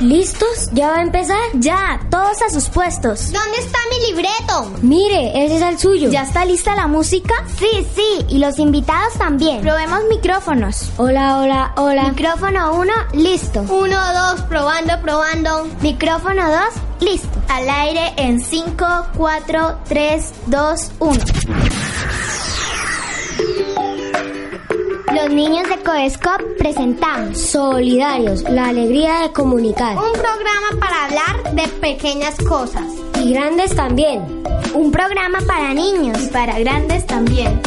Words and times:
¿Listos? 0.00 0.68
¿Ya 0.72 0.90
va 0.90 0.98
a 0.98 1.02
empezar? 1.02 1.38
Ya, 1.54 2.00
todos 2.10 2.42
a 2.42 2.50
sus 2.50 2.68
puestos. 2.68 3.32
¿Dónde 3.32 3.58
está 3.58 3.78
mi 3.90 4.10
libreto? 4.10 4.70
Mire, 4.82 5.44
ese 5.44 5.56
es 5.56 5.62
el 5.62 5.78
suyo. 5.78 6.10
¿Ya 6.10 6.22
está 6.22 6.44
lista 6.44 6.76
la 6.76 6.86
música? 6.86 7.34
Sí, 7.58 7.86
sí, 7.94 8.26
y 8.28 8.38
los 8.38 8.58
invitados 8.58 9.14
también. 9.14 9.62
Probemos 9.62 10.00
micrófonos. 10.10 10.90
Hola, 10.98 11.38
hola, 11.38 11.72
hola. 11.76 12.10
Micrófono 12.10 12.74
1, 12.74 12.92
listo. 13.14 13.62
1, 13.62 13.96
2, 14.32 14.42
probando, 14.42 15.00
probando. 15.00 15.66
Micrófono 15.80 16.46
2, 16.46 16.58
listo. 17.00 17.28
Al 17.48 17.68
aire 17.68 18.12
en 18.18 18.40
5, 18.40 18.86
4, 19.16 19.78
3, 19.88 20.32
2, 20.46 20.90
1. 20.98 21.20
Los 25.26 25.34
niños 25.34 25.68
de 25.68 25.82
Coescop 25.82 26.40
presentamos 26.56 27.36
Solidarios, 27.36 28.44
la 28.44 28.68
alegría 28.68 29.22
de 29.22 29.32
comunicar. 29.32 29.96
Un 29.98 30.12
programa 30.12 30.78
para 30.78 31.04
hablar 31.06 31.52
de 31.52 31.66
pequeñas 31.80 32.36
cosas. 32.48 32.84
Y 33.20 33.32
grandes 33.32 33.74
también. 33.74 34.22
Un 34.72 34.92
programa 34.92 35.40
para 35.44 35.74
niños. 35.74 36.22
Y 36.22 36.28
para 36.28 36.60
grandes 36.60 37.04
también. 37.08 37.60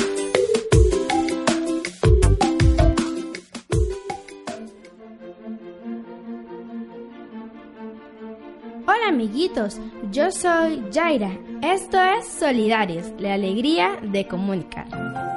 Hola 8.88 9.10
amiguitos, 9.10 9.82
yo 10.14 10.32
soy 10.32 10.82
Jaira. 10.94 11.38
Esto 11.62 12.02
es 12.02 12.26
Solidarios, 12.26 13.08
la 13.18 13.34
alegría 13.34 14.00
de 14.02 14.26
comunicar. 14.30 15.29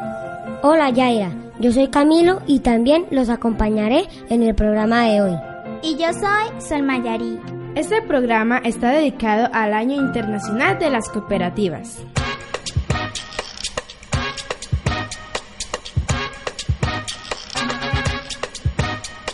Hola 0.64 0.90
Yaira, 0.90 1.32
yo 1.58 1.72
soy 1.72 1.88
Camilo 1.88 2.40
y 2.46 2.60
también 2.60 3.06
los 3.10 3.30
acompañaré 3.30 4.08
en 4.28 4.44
el 4.44 4.54
programa 4.54 5.06
de 5.06 5.20
hoy. 5.20 5.36
Y 5.82 5.96
yo 5.96 6.12
soy 6.12 6.60
Sol 6.60 6.84
Mayari. 6.84 7.36
Este 7.74 8.00
programa 8.00 8.58
está 8.58 8.90
dedicado 8.90 9.48
al 9.52 9.74
Año 9.74 9.96
Internacional 9.96 10.78
de 10.78 10.90
las 10.90 11.08
Cooperativas. 11.08 12.04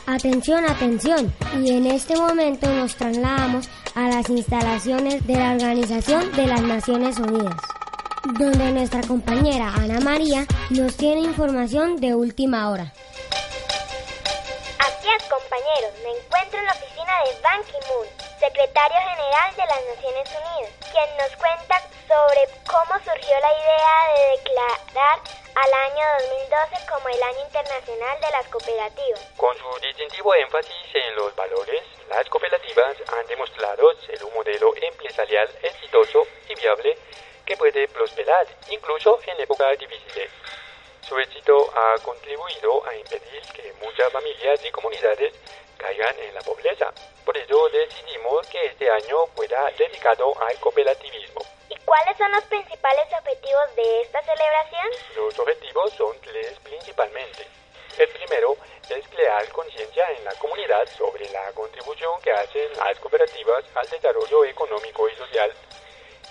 Atención, 0.07 0.65
atención. 0.65 1.31
Y 1.63 1.73
en 1.73 1.89
este 1.89 2.17
momento 2.17 2.75
nos 2.75 2.97
trasladamos 2.97 3.69
a 3.95 4.09
las 4.09 4.31
instalaciones 4.31 5.27
de 5.27 5.35
la 5.35 5.53
Organización 5.53 6.33
de 6.35 6.47
las 6.47 6.63
Naciones 6.63 7.19
Unidas 7.19 7.68
donde 8.35 8.73
nuestra 8.73 9.01
compañera 9.07 9.73
Ana 9.75 10.01
María 10.01 10.45
nos 10.71 10.97
tiene 10.97 11.23
información 11.23 11.97
de 11.97 12.15
última 12.15 12.71
hora. 12.71 12.93
Así 14.79 15.09
es, 15.09 15.23
compañeros, 15.25 15.93
me 16.03 16.11
encuentro 16.13 16.59
en 16.59 16.67
la 16.67 16.73
oficina 16.73 17.13
de 17.25 17.41
Ban 17.41 17.63
Ki-moon, 17.65 18.07
secretario 18.39 18.99
general 19.01 19.49
de 19.57 19.65
las 19.65 19.81
Naciones 19.97 20.29
Unidas, 20.29 20.73
quien 20.93 21.09
nos 21.17 21.33
cuenta 21.41 21.81
sobre 22.05 22.43
cómo 22.69 22.93
surgió 23.01 23.33
la 23.41 23.53
idea 23.57 23.97
de 24.13 24.37
declarar 24.37 25.19
al 25.57 25.73
año 25.89 26.05
2012 26.29 26.87
como 26.93 27.09
el 27.09 27.23
Año 27.23 27.41
Internacional 27.49 28.21
de 28.21 28.31
las 28.31 28.47
Cooperativas. 28.49 29.21
Con 29.37 29.57
su 29.57 29.81
distintivo 29.81 30.35
énfasis 30.35 30.89
en 30.95 31.17
los 31.17 31.35
valores, 31.35 31.83
las 32.11 32.29
cooperativas 32.29 32.95
han 33.09 33.27
demostrado 33.27 33.89
ser 34.05 34.23
un 34.23 34.35
modelo 34.35 34.75
empresarial 34.77 35.49
exitoso 35.63 36.27
y 36.49 36.55
viable 36.55 36.97
que 37.49 37.57
puede 37.57 37.88
incluso 38.71 39.19
en 39.27 39.41
épocas 39.41 39.79
difíciles. 39.79 40.31
Su 41.01 41.19
éxito 41.19 41.73
ha 41.75 41.99
contribuido 42.03 42.85
a 42.87 42.95
impedir 42.95 43.43
que 43.55 43.73
muchas 43.81 44.13
familias 44.13 44.63
y 44.65 44.71
comunidades 44.71 45.33
caigan 45.79 46.15
en 46.19 46.35
la 46.35 46.41
pobreza. 46.43 46.93
Por 47.25 47.37
ello 47.37 47.69
decidimos 47.71 48.47
que 48.49 48.67
este 48.67 48.91
año 48.91 49.27
fuera 49.35 49.71
dedicado 49.79 50.35
al 50.43 50.59
cooperativismo. 50.61 51.41
¿Y 51.71 51.77
cuáles 51.87 52.19
son 52.19 52.31
los 52.33 52.45
principales 52.45 53.07
objetivos 53.19 53.77
de 53.77 54.03
esta 54.03 54.23
celebración? 54.23 54.89
Los 55.17 55.39
objetivos 55.39 55.93
son 55.95 56.21
tres 56.21 56.59
principalmente. 56.63 57.47
El 57.97 58.09
primero 58.09 58.57
es 58.91 59.09
crear 59.09 59.49
conciencia 59.49 60.11
en 60.13 60.25
la 60.25 60.35
comunidad 60.35 60.87
sobre 60.97 61.29
la 61.31 61.51
contribución 61.53 62.21
que 62.23 62.33
hacen 62.33 62.69
las 62.77 62.99
cooperativas 62.99 63.65
al 63.75 63.89
desarrollo 63.89 64.45
económico 64.45 65.09
y 65.09 65.17
social 65.17 65.53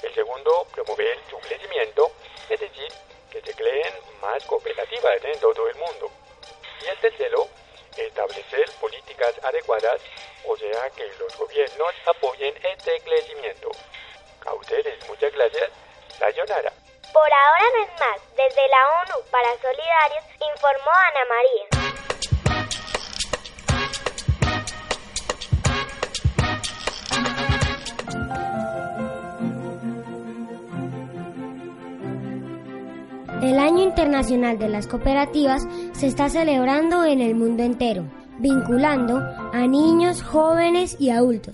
el 0.04 0.14
segundo, 0.14 0.68
promover 0.74 1.20
su 1.30 1.38
crecimiento, 1.40 2.12
es 2.50 2.60
decir, 2.60 2.92
que 3.32 3.42
se 3.42 3.54
creen 3.54 3.94
más 4.22 4.44
cooperativas 4.46 5.24
en 5.24 5.40
todo 5.40 5.68
el 5.68 5.76
mundo. 5.76 6.12
Y 6.84 6.88
el 6.88 6.98
tercero, 7.00 7.48
establecer 7.98 8.70
políticas 8.80 9.34
adecuadas, 9.44 10.02
o 10.46 10.56
sea, 10.58 10.90
que 10.92 11.06
los 11.20 11.36
gobiernos 11.38 11.94
apoyen 12.06 12.56
este 12.64 13.02
crecimiento. 13.02 13.72
A 14.46 14.54
ustedes 14.54 15.08
muchas 15.08 15.34
gracias. 15.34 15.70
Sayonara. 16.18 16.72
Por 17.14 17.34
ahora 17.34 17.66
no 17.76 17.84
es 17.84 18.00
más. 18.00 18.22
Desde 18.36 18.68
la 18.70 19.02
ONU 19.02 19.26
para 19.30 19.50
Solidarios 19.60 20.24
informó 20.54 20.92
Ana 20.92 21.26
María. 21.26 22.17
El 33.48 33.60
Año 33.60 33.82
Internacional 33.82 34.60
de 34.60 34.68
las 34.68 34.88
Cooperativas 34.88 35.66
se 35.94 36.08
está 36.08 36.28
celebrando 36.28 37.06
en 37.06 37.22
el 37.22 37.34
mundo 37.34 37.64
entero, 37.64 38.04
vinculando 38.40 39.24
a 39.54 39.66
niños, 39.66 40.22
jóvenes 40.22 40.98
y 41.00 41.12
adultos. 41.12 41.54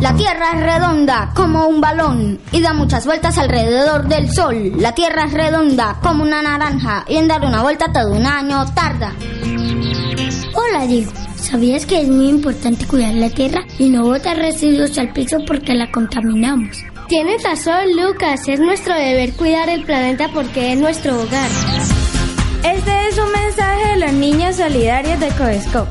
La 0.00 0.12
Tierra 0.16 0.54
es 0.54 0.60
redonda 0.64 1.30
como 1.36 1.68
un 1.68 1.80
balón 1.80 2.40
y 2.50 2.60
da 2.60 2.72
muchas 2.72 3.06
vueltas 3.06 3.38
alrededor 3.38 4.08
del 4.08 4.28
Sol. 4.28 4.72
La 4.76 4.92
Tierra 4.92 5.26
es 5.26 5.34
redonda 5.34 6.00
como 6.02 6.24
una 6.24 6.42
naranja 6.42 7.04
y 7.06 7.14
en 7.14 7.28
dar 7.28 7.44
una 7.44 7.62
vuelta 7.62 7.92
todo 7.92 8.10
un 8.12 8.26
año 8.26 8.64
tarda. 8.74 9.12
Hola 10.52 10.84
Diego, 10.88 11.12
¿sabías 11.36 11.86
que 11.86 12.00
es 12.00 12.08
muy 12.08 12.28
importante 12.28 12.88
cuidar 12.88 13.14
la 13.14 13.30
Tierra 13.30 13.60
y 13.78 13.88
no 13.88 14.02
botar 14.02 14.36
residuos 14.36 14.98
al 14.98 15.12
piso 15.12 15.38
porque 15.46 15.74
la 15.74 15.92
contaminamos? 15.92 16.84
Tienes 17.08 17.42
razón, 17.42 17.94
Lucas. 17.96 18.48
Es 18.48 18.58
nuestro 18.58 18.94
deber 18.94 19.34
cuidar 19.34 19.68
el 19.68 19.84
planeta 19.84 20.30
porque 20.32 20.72
es 20.72 20.78
nuestro 20.78 21.20
hogar. 21.20 21.50
Este 22.64 23.08
es 23.08 23.18
un 23.18 23.30
mensaje 23.30 23.90
de 23.90 23.96
los 23.98 24.12
niños 24.14 24.56
solidarios 24.56 25.20
de 25.20 25.28
Coesco. 25.28 25.86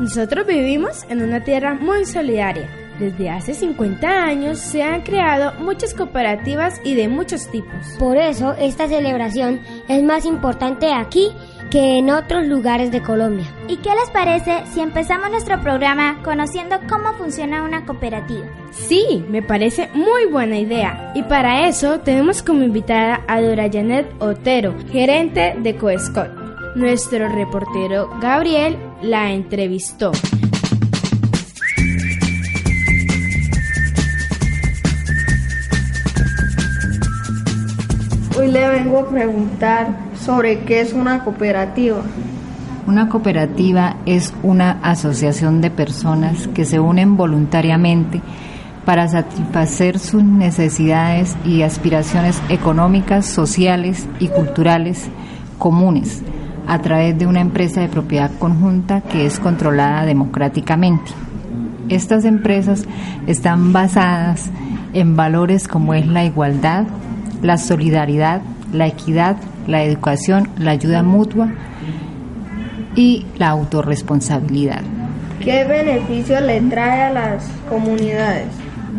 Nosotros 0.00 0.46
vivimos 0.46 1.06
en 1.08 1.22
una 1.22 1.42
tierra 1.44 1.74
muy 1.74 2.04
solidaria. 2.04 2.68
Desde 2.98 3.30
hace 3.30 3.54
50 3.54 4.06
años 4.06 4.58
se 4.58 4.82
han 4.82 5.00
creado 5.00 5.54
muchas 5.60 5.94
cooperativas 5.94 6.82
y 6.84 6.94
de 6.94 7.08
muchos 7.08 7.50
tipos. 7.50 7.86
Por 7.98 8.18
eso 8.18 8.52
esta 8.58 8.88
celebración 8.88 9.60
es 9.88 10.02
más 10.02 10.26
importante 10.26 10.92
aquí 10.92 11.32
que 11.70 11.98
en 11.98 12.10
otros 12.10 12.44
lugares 12.46 12.90
de 12.90 13.00
Colombia. 13.00 13.46
¿Y 13.68 13.76
qué 13.76 13.90
les 13.90 14.10
parece 14.10 14.64
si 14.72 14.80
empezamos 14.80 15.30
nuestro 15.30 15.60
programa 15.60 16.20
conociendo 16.24 16.76
cómo 16.88 17.12
funciona 17.14 17.62
una 17.62 17.86
cooperativa? 17.86 18.46
Sí, 18.72 19.24
me 19.28 19.40
parece 19.40 19.88
muy 19.94 20.26
buena 20.26 20.58
idea. 20.58 21.12
Y 21.14 21.22
para 21.22 21.68
eso 21.68 22.00
tenemos 22.00 22.42
como 22.42 22.64
invitada 22.64 23.22
a 23.28 23.40
Dora 23.40 23.70
Janet 23.72 24.06
Otero, 24.18 24.74
gerente 24.90 25.54
de 25.58 25.76
Coescot. 25.76 26.74
Nuestro 26.74 27.28
reportero 27.28 28.10
Gabriel 28.20 28.76
la 29.02 29.32
entrevistó. 29.32 30.10
Hoy 38.36 38.48
le 38.48 38.68
vengo 38.68 39.00
a 39.00 39.08
preguntar 39.08 40.09
sobre 40.24 40.60
qué 40.60 40.80
es 40.80 40.92
una 40.92 41.24
cooperativa. 41.24 42.02
Una 42.86 43.08
cooperativa 43.08 43.96
es 44.06 44.32
una 44.42 44.78
asociación 44.82 45.60
de 45.60 45.70
personas 45.70 46.48
que 46.48 46.64
se 46.64 46.80
unen 46.80 47.16
voluntariamente 47.16 48.20
para 48.84 49.08
satisfacer 49.08 49.98
sus 49.98 50.22
necesidades 50.22 51.36
y 51.44 51.62
aspiraciones 51.62 52.40
económicas, 52.48 53.26
sociales 53.26 54.08
y 54.18 54.28
culturales 54.28 55.08
comunes 55.58 56.22
a 56.66 56.80
través 56.80 57.18
de 57.18 57.26
una 57.26 57.40
empresa 57.40 57.80
de 57.80 57.88
propiedad 57.88 58.30
conjunta 58.38 59.02
que 59.02 59.26
es 59.26 59.38
controlada 59.38 60.06
democráticamente. 60.06 61.10
Estas 61.88 62.24
empresas 62.24 62.84
están 63.26 63.72
basadas 63.72 64.50
en 64.92 65.16
valores 65.16 65.68
como 65.68 65.94
es 65.94 66.06
la 66.06 66.24
igualdad, 66.24 66.84
la 67.42 67.58
solidaridad, 67.58 68.42
la 68.72 68.86
equidad, 68.86 69.36
la 69.66 69.82
educación, 69.82 70.48
la 70.58 70.72
ayuda 70.72 71.02
mutua 71.02 71.48
y 72.94 73.26
la 73.36 73.48
autorresponsabilidad. 73.48 74.82
¿Qué 75.42 75.64
beneficios 75.64 76.42
le 76.42 76.60
trae 76.62 77.02
a 77.04 77.12
las 77.12 77.46
comunidades? 77.68 78.48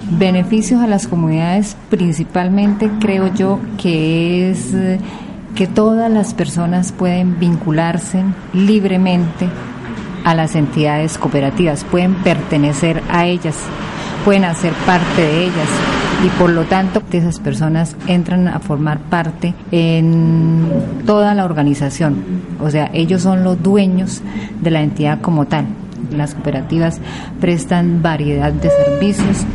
Beneficios 0.10 0.82
a 0.82 0.88
las 0.88 1.08
comunidades 1.08 1.78
principalmente 1.90 2.90
creo 3.00 3.34
yo 3.34 3.60
que 3.78 4.50
es 4.50 4.74
eh, 4.74 5.00
que 5.56 5.68
todas 5.68 6.12
las 6.12 6.34
personas 6.34 6.92
pueden 6.92 7.40
vincularse 7.40 8.24
libremente 8.54 9.48
a 10.24 10.36
las 10.36 10.56
entidades 10.56 11.18
cooperativas, 11.18 11.84
pueden 11.84 12.16
pertenecer 12.16 13.02
a 13.10 13.26
ellas, 13.26 13.56
pueden 14.24 14.46
hacer 14.46 14.74
parte 14.86 15.22
de 15.22 15.44
ellas 15.46 15.70
y 16.26 16.30
por 16.40 16.50
lo 16.52 16.64
tanto 16.66 17.02
esas 17.12 17.40
personas 17.40 17.96
entran 18.08 18.48
a 18.48 18.60
formar 18.60 19.00
parte 19.00 19.54
en 19.72 20.68
toda 21.06 21.34
la 21.34 21.46
organización, 21.46 22.24
o 22.60 22.70
sea, 22.70 22.90
ellos 22.94 23.22
son 23.22 23.44
los 23.44 23.62
dueños 23.62 24.22
de 24.62 24.72
la 24.72 24.82
entidad 24.82 25.22
como 25.22 25.46
tal. 25.46 25.66
Las 26.12 26.34
cooperativas 26.34 27.00
prestan 27.40 28.02
variedad 28.02 28.52
de 28.52 28.70
servicios, 28.70 29.46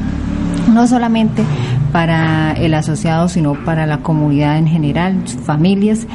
no 0.73 0.87
solamente 0.87 1.43
para 1.93 2.53
el 2.53 2.75
asociado, 2.75 3.29
sino 3.29 3.55
para 3.65 3.87
la 3.87 3.99
comunidad 3.99 4.59
en 4.59 4.67
general, 4.67 5.17
sus 5.27 5.41
familias. 5.43 6.07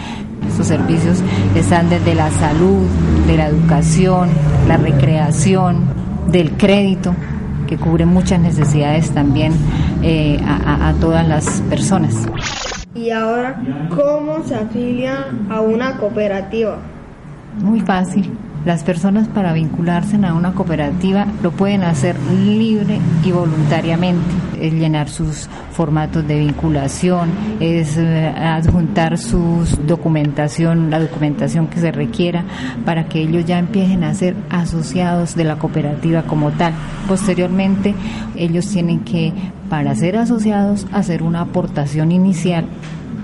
Estos 0.48 0.68
servicios 0.68 1.22
están 1.56 1.90
desde 1.90 2.16
la 2.16 2.32
salud, 2.32 2.86
de 3.28 3.38
la 3.38 3.48
educación, 3.48 4.30
la 4.68 4.78
recreación, 4.78 5.86
del 6.32 6.52
crédito, 6.52 7.14
que 7.72 7.78
cubre 7.78 8.06
muchas 8.06 8.42
necesidades 8.42 9.12
también 9.12 9.54
eh, 10.04 10.38
a, 10.46 10.90
a 10.90 10.94
todas 10.96 11.26
las 11.26 11.62
personas. 11.70 12.28
¿Y 12.94 13.12
ahora 13.12 13.62
cómo 13.88 14.44
se 14.44 14.56
afilia 14.56 15.28
a 15.50 15.62
una 15.62 15.96
cooperativa? 15.96 16.80
Muy 17.64 17.80
fácil 17.80 18.30
las 18.66 18.84
personas 18.84 19.28
para 19.28 19.54
vincularse 19.54 20.18
a 20.24 20.34
una 20.34 20.54
cooperativa 20.54 21.26
lo 21.42 21.52
pueden 21.52 21.84
hacer 21.84 22.16
libre 22.46 23.00
y 23.24 23.32
voluntariamente. 23.32 24.22
Es 24.60 24.74
llenar 24.74 25.10
sus 25.10 25.50
formatos 25.72 26.28
de 26.28 26.38
vinculación, 26.38 27.32
es 27.60 27.98
eh, 27.98 28.28
adjuntar 28.28 29.18
su 29.18 29.66
documentación, 29.88 30.92
la 30.92 31.00
documentación 31.00 31.68
que 31.68 31.80
se 31.80 31.92
requiera 31.92 32.44
para 32.86 33.06
que 33.06 33.22
ellos 33.22 33.46
ya 33.46 33.58
empiecen 33.58 34.04
a 34.04 34.14
ser 34.14 34.36
asociados 34.52 35.36
de 35.36 35.46
la 35.46 35.56
cooperativa 35.58 36.24
como 36.24 36.52
tal. 36.52 36.74
Posteriormente, 37.08 37.96
ellos 38.36 38.68
tienen 38.68 39.00
que, 39.00 39.34
para 39.70 39.96
ser 39.96 40.18
asociados, 40.18 40.86
hacer 40.92 41.24
una 41.24 41.42
aportación 41.42 42.12
inicial 42.12 42.66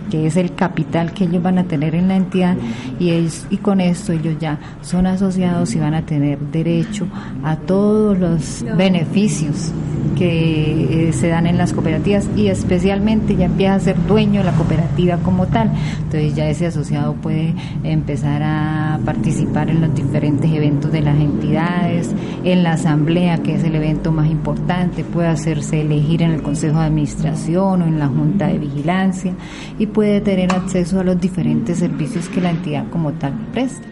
que 0.09 0.27
es 0.27 0.38
el 0.38 0.56
capital 0.56 1.13
que 1.13 1.25
ellos 1.25 1.42
van 1.44 1.57
a 1.57 1.63
tener 1.63 1.95
en 1.95 2.07
la 2.07 2.15
entidad 2.15 2.56
y, 3.00 3.12
y 3.50 3.57
con 3.57 3.81
esto 3.81 4.13
ellos 4.13 4.36
ya 4.39 4.59
son 4.81 5.06
asociados 5.07 5.75
y 5.75 5.80
van 5.80 5.94
a 5.94 6.06
tener 6.06 6.39
derecho 6.39 7.07
a 7.44 7.56
todos 7.56 8.18
los 8.18 8.65
beneficios 8.77 9.71
que 10.18 11.09
eh, 11.09 11.13
se 11.13 11.27
dan 11.27 11.45
en 11.45 11.57
las 11.57 11.74
cooperativas 11.74 12.27
y 12.36 12.48
especialmente 12.48 13.36
ya 13.36 13.45
empieza 13.45 13.75
a 13.75 13.80
ser 13.80 14.07
dueño 14.07 14.42
de 14.42 14.45
la 14.45 14.54
cooperativa 14.54 15.18
como 15.18 15.45
tal. 15.48 15.71
Entonces 15.98 16.36
ya 16.36 16.50
ese 16.50 16.68
asociado 16.68 17.13
puede 17.13 17.53
empezar 17.83 18.42
a 18.44 19.00
participar 19.06 19.69
en 19.69 19.81
los 19.81 19.94
diferentes 19.94 20.51
eventos 20.51 20.92
de 20.92 21.01
las 21.01 21.18
entidades, 21.18 22.13
en 22.44 22.63
la 22.63 22.74
asamblea, 22.74 23.38
que 23.44 23.56
es 23.56 23.63
el 23.63 23.75
evento 23.75 24.12
más 24.12 24.30
importante, 24.30 25.03
puede 25.03 25.27
hacerse 25.27 25.81
elegir 25.81 26.24
en 26.24 26.31
el 26.31 26.42
Consejo 26.42 26.80
de 26.80 26.86
Administración 26.86 27.81
o 27.81 27.86
en 27.86 28.00
la 28.00 28.07
Junta 28.07 28.48
de 28.48 28.57
Vigilancia 28.57 29.33
y 29.77 29.86
puede 29.98 30.22
tener 30.22 30.54
acceso 30.54 31.00
a 31.00 31.04
los 31.04 31.20
diferentes 31.20 31.80
servicios 31.80 32.30
que 32.30 32.40
la 32.40 32.52
entidad 32.52 32.88
como 32.92 33.14
tal 33.14 33.34
presta. 33.52 33.88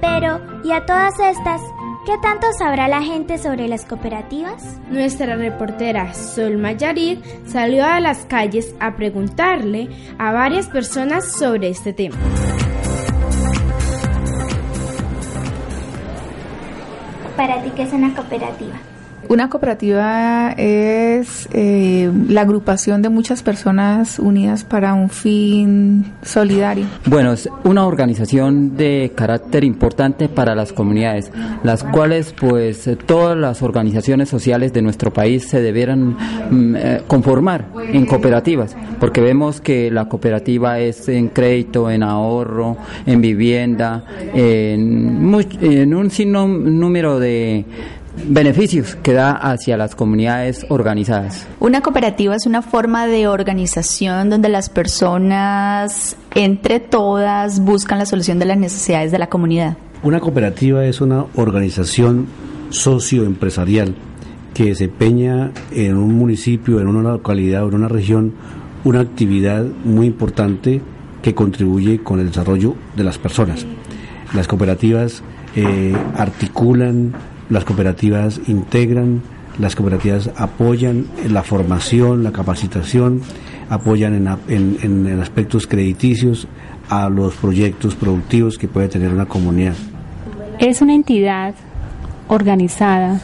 Pero, 0.00 0.40
¿y 0.64 0.72
a 0.72 0.86
todas 0.86 1.12
estas? 1.20 1.60
¿Qué 2.06 2.14
tanto 2.22 2.46
sabrá 2.58 2.88
la 2.88 3.02
gente 3.02 3.36
sobre 3.36 3.68
las 3.68 3.84
cooperativas? 3.84 4.80
Nuestra 4.90 5.36
reportera 5.36 6.14
Sol 6.14 6.56
Mayarid 6.56 7.18
salió 7.44 7.84
a 7.84 8.00
las 8.00 8.24
calles 8.24 8.74
a 8.80 8.96
preguntarle 8.96 9.90
a 10.16 10.32
varias 10.32 10.68
personas 10.68 11.30
sobre 11.30 11.68
este 11.68 11.92
tema. 11.92 12.16
Para 17.36 17.62
ti, 17.62 17.70
¿qué 17.76 17.82
es 17.82 17.92
una 17.92 18.14
cooperativa? 18.14 18.80
Una 19.32 19.48
cooperativa 19.48 20.52
es 20.58 21.48
eh, 21.54 22.12
la 22.28 22.42
agrupación 22.42 23.00
de 23.00 23.08
muchas 23.08 23.42
personas 23.42 24.18
unidas 24.18 24.62
para 24.62 24.92
un 24.92 25.08
fin 25.08 26.04
solidario. 26.20 26.84
Bueno, 27.06 27.32
es 27.32 27.48
una 27.64 27.86
organización 27.86 28.76
de 28.76 29.10
carácter 29.14 29.64
importante 29.64 30.28
para 30.28 30.54
las 30.54 30.74
comunidades, 30.74 31.32
las 31.62 31.82
cuales 31.82 32.34
pues 32.38 32.86
todas 33.06 33.34
las 33.34 33.62
organizaciones 33.62 34.28
sociales 34.28 34.74
de 34.74 34.82
nuestro 34.82 35.10
país 35.14 35.48
se 35.48 35.62
debieran 35.62 36.10
mm, 36.50 36.76
eh, 36.76 37.02
conformar 37.06 37.68
en 37.90 38.04
cooperativas, 38.04 38.76
porque 39.00 39.22
vemos 39.22 39.62
que 39.62 39.90
la 39.90 40.10
cooperativa 40.10 40.78
es 40.78 41.08
en 41.08 41.28
crédito, 41.28 41.90
en 41.90 42.02
ahorro, 42.02 42.76
en 43.06 43.22
vivienda, 43.22 44.04
en, 44.34 45.34
en 45.62 45.94
un 45.94 46.10
sinnúmero 46.10 47.18
de 47.18 47.64
beneficios 48.26 48.96
que 48.96 49.12
da 49.12 49.32
hacia 49.32 49.76
las 49.76 49.94
comunidades 49.94 50.66
organizadas. 50.68 51.46
Una 51.60 51.80
cooperativa 51.80 52.36
es 52.36 52.46
una 52.46 52.62
forma 52.62 53.06
de 53.06 53.26
organización 53.26 54.30
donde 54.30 54.48
las 54.48 54.68
personas 54.68 56.16
entre 56.34 56.80
todas 56.80 57.60
buscan 57.60 57.98
la 57.98 58.06
solución 58.06 58.38
de 58.38 58.46
las 58.46 58.58
necesidades 58.58 59.12
de 59.12 59.18
la 59.18 59.28
comunidad. 59.28 59.76
Una 60.02 60.20
cooperativa 60.20 60.84
es 60.84 61.00
una 61.00 61.26
organización 61.36 62.26
socioempresarial 62.70 63.94
que 64.54 64.64
desempeña 64.64 65.52
en 65.70 65.96
un 65.96 66.14
municipio, 66.14 66.80
en 66.80 66.88
una 66.88 67.12
localidad 67.12 67.64
o 67.64 67.68
en 67.68 67.74
una 67.74 67.88
región 67.88 68.34
una 68.84 69.00
actividad 69.00 69.64
muy 69.84 70.06
importante 70.06 70.80
que 71.22 71.34
contribuye 71.34 72.02
con 72.02 72.20
el 72.20 72.26
desarrollo 72.26 72.74
de 72.96 73.04
las 73.04 73.16
personas. 73.16 73.64
Las 74.34 74.48
cooperativas 74.48 75.22
eh, 75.54 75.94
articulan 76.16 77.14
las 77.52 77.64
cooperativas 77.64 78.40
integran, 78.46 79.22
las 79.58 79.76
cooperativas 79.76 80.30
apoyan 80.36 81.06
en 81.22 81.34
la 81.34 81.42
formación, 81.42 82.24
la 82.24 82.32
capacitación, 82.32 83.20
apoyan 83.68 84.14
en, 84.48 84.78
en, 84.82 85.20
aspectos 85.20 85.66
crediticios 85.66 86.48
a 86.88 87.10
los 87.10 87.34
proyectos 87.34 87.94
productivos 87.94 88.56
que 88.56 88.68
puede 88.68 88.88
tener 88.88 89.12
una 89.12 89.26
comunidad. 89.26 89.74
Es 90.58 90.80
una 90.80 90.94
entidad 90.94 91.54
organizada 92.28 93.20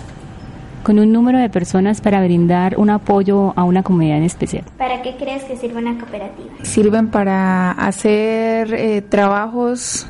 con 0.82 0.98
un 0.98 1.10
número 1.10 1.38
de 1.38 1.48
personas 1.48 2.02
para 2.02 2.22
brindar 2.22 2.78
un 2.78 2.90
apoyo 2.90 3.54
a 3.56 3.64
una 3.64 3.82
comunidad 3.82 4.18
en 4.18 4.24
especial. 4.24 4.64
¿Para 4.76 5.00
qué 5.00 5.16
crees 5.16 5.44
que 5.44 5.56
sirve 5.56 5.78
una 5.78 5.98
cooperativa? 5.98 6.50
Sirven 6.62 7.08
para 7.08 7.70
hacer 7.70 8.74
eh, 8.74 9.00
trabajos 9.00 10.06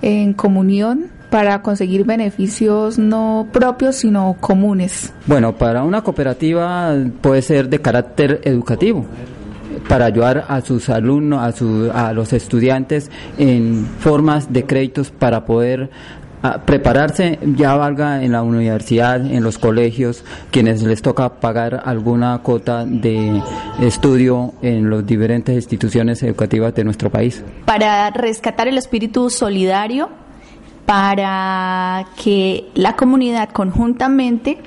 en 0.00 0.32
comunión 0.32 1.19
para 1.30 1.62
conseguir 1.62 2.04
beneficios 2.04 2.98
no 2.98 3.48
propios, 3.52 3.96
sino 3.96 4.36
comunes? 4.40 5.12
Bueno, 5.26 5.54
para 5.54 5.82
una 5.84 6.02
cooperativa 6.02 6.94
puede 7.20 7.42
ser 7.42 7.68
de 7.68 7.80
carácter 7.80 8.40
educativo 8.44 9.06
para 9.88 10.06
ayudar 10.06 10.44
a 10.48 10.60
sus 10.60 10.88
alumnos, 10.88 11.40
a, 11.40 12.08
a 12.08 12.12
los 12.12 12.32
estudiantes 12.32 13.10
en 13.38 13.86
formas 14.00 14.52
de 14.52 14.66
créditos 14.66 15.10
para 15.10 15.44
poder 15.44 15.90
prepararse, 16.64 17.38
ya 17.42 17.74
valga 17.74 18.22
en 18.22 18.32
la 18.32 18.42
universidad, 18.42 19.24
en 19.24 19.42
los 19.42 19.58
colegios, 19.58 20.24
quienes 20.50 20.82
les 20.82 21.02
toca 21.02 21.40
pagar 21.40 21.82
alguna 21.84 22.38
cuota 22.38 22.86
de 22.86 23.42
estudio 23.80 24.54
en 24.62 24.88
las 24.88 25.06
diferentes 25.06 25.54
instituciones 25.54 26.22
educativas 26.22 26.74
de 26.74 26.84
nuestro 26.84 27.10
país. 27.10 27.44
Para 27.66 28.10
rescatar 28.10 28.68
el 28.68 28.78
espíritu 28.78 29.28
solidario 29.28 30.08
para 30.86 32.06
que 32.22 32.68
la 32.74 32.96
comunidad 32.96 33.50
conjuntamente 33.50 34.58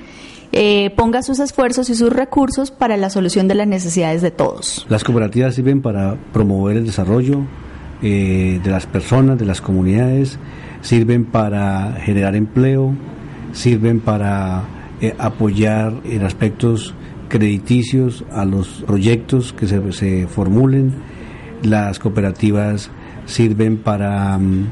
eh, 0.52 0.90
ponga 0.96 1.22
sus 1.22 1.40
esfuerzos 1.40 1.90
y 1.90 1.96
sus 1.96 2.12
recursos 2.12 2.70
para 2.70 2.96
la 2.96 3.10
solución 3.10 3.48
de 3.48 3.56
las 3.56 3.66
necesidades 3.66 4.22
de 4.22 4.30
todos. 4.30 4.86
Las 4.88 5.02
cooperativas 5.02 5.56
sirven 5.56 5.82
para 5.82 6.16
promover 6.32 6.76
el 6.76 6.86
desarrollo 6.86 7.40
eh, 8.02 8.60
de 8.62 8.70
las 8.70 8.86
personas, 8.86 9.38
de 9.38 9.46
las 9.46 9.60
comunidades, 9.60 10.38
sirven 10.80 11.24
para 11.24 11.94
generar 12.00 12.36
empleo, 12.36 12.94
sirven 13.52 13.98
para 14.00 14.62
eh, 15.00 15.14
apoyar 15.18 15.94
en 16.04 16.22
aspectos 16.22 16.94
crediticios 17.28 18.24
a 18.30 18.44
los 18.44 18.84
proyectos 18.86 19.52
que 19.52 19.66
se, 19.66 20.26
formulen. 20.28 20.94
Las 21.62 21.98
cooperativas 21.98 22.90
sirven 23.26 23.78
para 23.78 24.38
mm, 24.38 24.66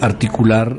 articular 0.00 0.76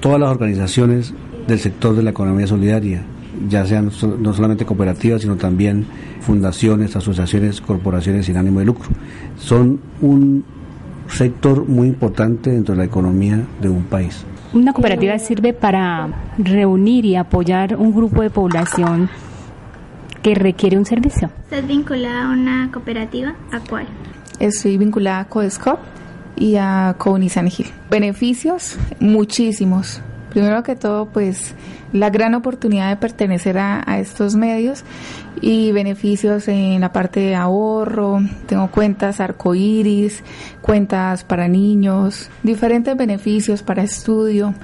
todas 0.00 0.20
las 0.20 0.30
organizaciones 0.30 1.14
del 1.46 1.58
sector 1.58 1.94
de 1.94 2.02
la 2.02 2.10
economía 2.10 2.46
solidaria, 2.46 3.02
ya 3.48 3.64
sean 3.66 3.90
no 4.18 4.34
solamente 4.34 4.64
cooperativas, 4.64 5.22
sino 5.22 5.36
también 5.36 5.86
fundaciones, 6.20 6.96
asociaciones, 6.96 7.60
corporaciones 7.60 8.26
sin 8.26 8.36
ánimo 8.36 8.60
de 8.60 8.66
lucro. 8.66 8.88
Son 9.36 9.80
un 10.00 10.44
sector 11.08 11.66
muy 11.68 11.88
importante 11.88 12.50
dentro 12.50 12.74
de 12.74 12.78
la 12.78 12.84
economía 12.84 13.44
de 13.60 13.68
un 13.68 13.84
país. 13.84 14.24
Una 14.52 14.72
cooperativa 14.72 15.18
sirve 15.18 15.52
para 15.52 16.08
reunir 16.38 17.04
y 17.04 17.16
apoyar 17.16 17.76
un 17.76 17.94
grupo 17.94 18.22
de 18.22 18.30
población 18.30 19.08
que 20.22 20.34
requiere 20.34 20.76
un 20.76 20.84
servicio. 20.84 21.30
¿Estás 21.44 21.66
vinculada 21.66 22.28
a 22.28 22.32
una 22.32 22.70
cooperativa? 22.72 23.34
¿A 23.52 23.60
cuál? 23.60 23.86
Estoy 24.38 24.76
vinculada 24.76 25.20
a 25.20 25.24
Codescop 25.26 25.78
y 26.40 26.56
a 26.56 26.96
Counisan 26.98 27.48
Gil. 27.48 27.68
Beneficios, 27.88 28.76
muchísimos. 28.98 30.00
Primero 30.30 30.62
que 30.62 30.74
todo, 30.74 31.06
pues 31.06 31.54
la 31.92 32.08
gran 32.08 32.34
oportunidad 32.34 32.88
de 32.88 32.96
pertenecer 32.96 33.58
a, 33.58 33.82
a, 33.84 33.98
estos 33.98 34.36
medios 34.36 34.84
y 35.40 35.72
beneficios 35.72 36.48
en 36.48 36.80
la 36.80 36.92
parte 36.92 37.20
de 37.20 37.34
ahorro. 37.34 38.20
Tengo 38.46 38.70
cuentas 38.70 39.20
arcoíris, 39.20 40.22
cuentas 40.62 41.24
para 41.24 41.46
niños, 41.46 42.30
diferentes 42.42 42.96
beneficios 42.96 43.62
para 43.62 43.82
estudio, 43.82 44.54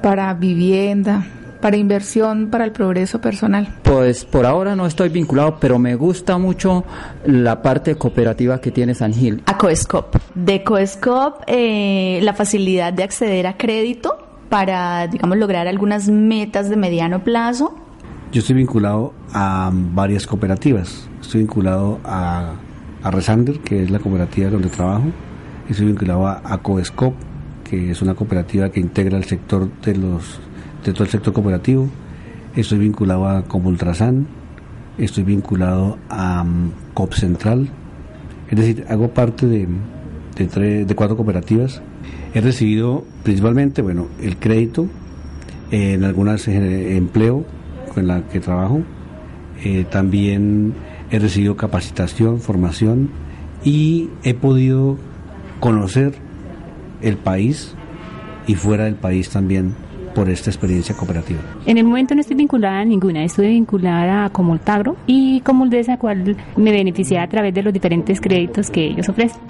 para 0.00 0.32
vivienda, 0.32 1.26
para 1.60 1.76
inversión, 1.76 2.48
para 2.50 2.64
el 2.64 2.72
progreso 2.72 3.20
personal? 3.20 3.68
Pues 3.82 4.24
por 4.24 4.46
ahora 4.46 4.76
no 4.76 4.86
estoy 4.86 5.08
vinculado, 5.08 5.58
pero 5.60 5.78
me 5.78 5.94
gusta 5.94 6.38
mucho 6.38 6.84
la 7.24 7.62
parte 7.62 7.96
cooperativa 7.96 8.60
que 8.60 8.70
tiene 8.70 8.94
San 8.94 9.12
Gil. 9.12 9.42
A 9.46 9.56
Coescop. 9.56 10.16
De 10.34 10.62
Coescop, 10.62 11.42
eh, 11.46 12.20
la 12.22 12.34
facilidad 12.34 12.92
de 12.92 13.04
acceder 13.04 13.46
a 13.46 13.56
crédito 13.56 14.18
para, 14.48 15.06
digamos, 15.06 15.38
lograr 15.38 15.66
algunas 15.66 16.08
metas 16.08 16.68
de 16.68 16.76
mediano 16.76 17.22
plazo. 17.24 17.74
Yo 18.32 18.40
estoy 18.40 18.56
vinculado 18.56 19.14
a 19.32 19.70
varias 19.72 20.26
cooperativas. 20.26 21.08
Estoy 21.20 21.40
vinculado 21.40 22.00
a, 22.04 22.54
a 23.02 23.10
Resander, 23.10 23.60
que 23.60 23.82
es 23.82 23.90
la 23.90 23.98
cooperativa 23.98 24.50
donde 24.50 24.68
trabajo. 24.68 25.04
Estoy 25.68 25.86
vinculado 25.86 26.26
a, 26.26 26.42
a 26.44 26.58
Coescop, 26.58 27.14
que 27.68 27.90
es 27.90 28.02
una 28.02 28.14
cooperativa 28.14 28.70
que 28.70 28.80
integra 28.80 29.16
el 29.16 29.24
sector 29.24 29.68
de 29.82 29.96
los 29.96 30.40
de 30.86 30.92
todo 30.92 31.04
el 31.04 31.10
sector 31.10 31.32
cooperativo. 31.32 31.88
Estoy 32.54 32.78
vinculado 32.78 33.28
a 33.28 33.42
Comultrasan, 33.42 34.26
estoy 34.96 35.24
vinculado 35.24 35.98
a 36.08 36.42
um, 36.42 36.70
COP 36.94 37.12
Central, 37.12 37.68
es 38.48 38.56
decir, 38.56 38.86
hago 38.88 39.10
parte 39.10 39.46
de, 39.46 39.68
de, 40.36 40.84
de 40.84 40.94
cuatro 40.94 41.16
cooperativas. 41.16 41.82
He 42.32 42.40
recibido 42.40 43.04
principalmente, 43.24 43.82
bueno, 43.82 44.06
el 44.22 44.36
crédito 44.36 44.86
en 45.70 46.04
algunas 46.04 46.46
eh, 46.48 46.96
empleo 46.96 47.44
con 47.92 48.06
la 48.06 48.22
que 48.28 48.40
trabajo. 48.40 48.82
Eh, 49.64 49.84
también 49.90 50.74
he 51.10 51.18
recibido 51.18 51.56
capacitación, 51.56 52.40
formación 52.40 53.10
y 53.64 54.10
he 54.22 54.34
podido 54.34 54.96
conocer 55.60 56.14
el 57.00 57.16
país 57.16 57.74
y 58.46 58.54
fuera 58.54 58.84
del 58.84 58.94
país 58.94 59.30
también 59.30 59.74
por 60.16 60.30
esta 60.30 60.48
experiencia 60.48 60.96
cooperativa? 60.96 61.40
En 61.66 61.76
el 61.76 61.84
momento 61.84 62.14
no 62.14 62.22
estoy 62.22 62.36
vinculada 62.36 62.80
a 62.80 62.84
ninguna, 62.86 63.22
estoy 63.22 63.48
vinculada 63.48 64.24
a 64.24 64.30
Comultagro 64.30 64.96
y 65.06 65.42
Comuldesa, 65.42 65.98
cual 65.98 66.36
me 66.56 66.72
beneficia 66.72 67.22
a 67.22 67.28
través 67.28 67.52
de 67.52 67.62
los 67.62 67.72
diferentes 67.72 68.18
créditos 68.18 68.70
que 68.70 68.86
ellos 68.86 69.08
ofrecen. 69.10 69.40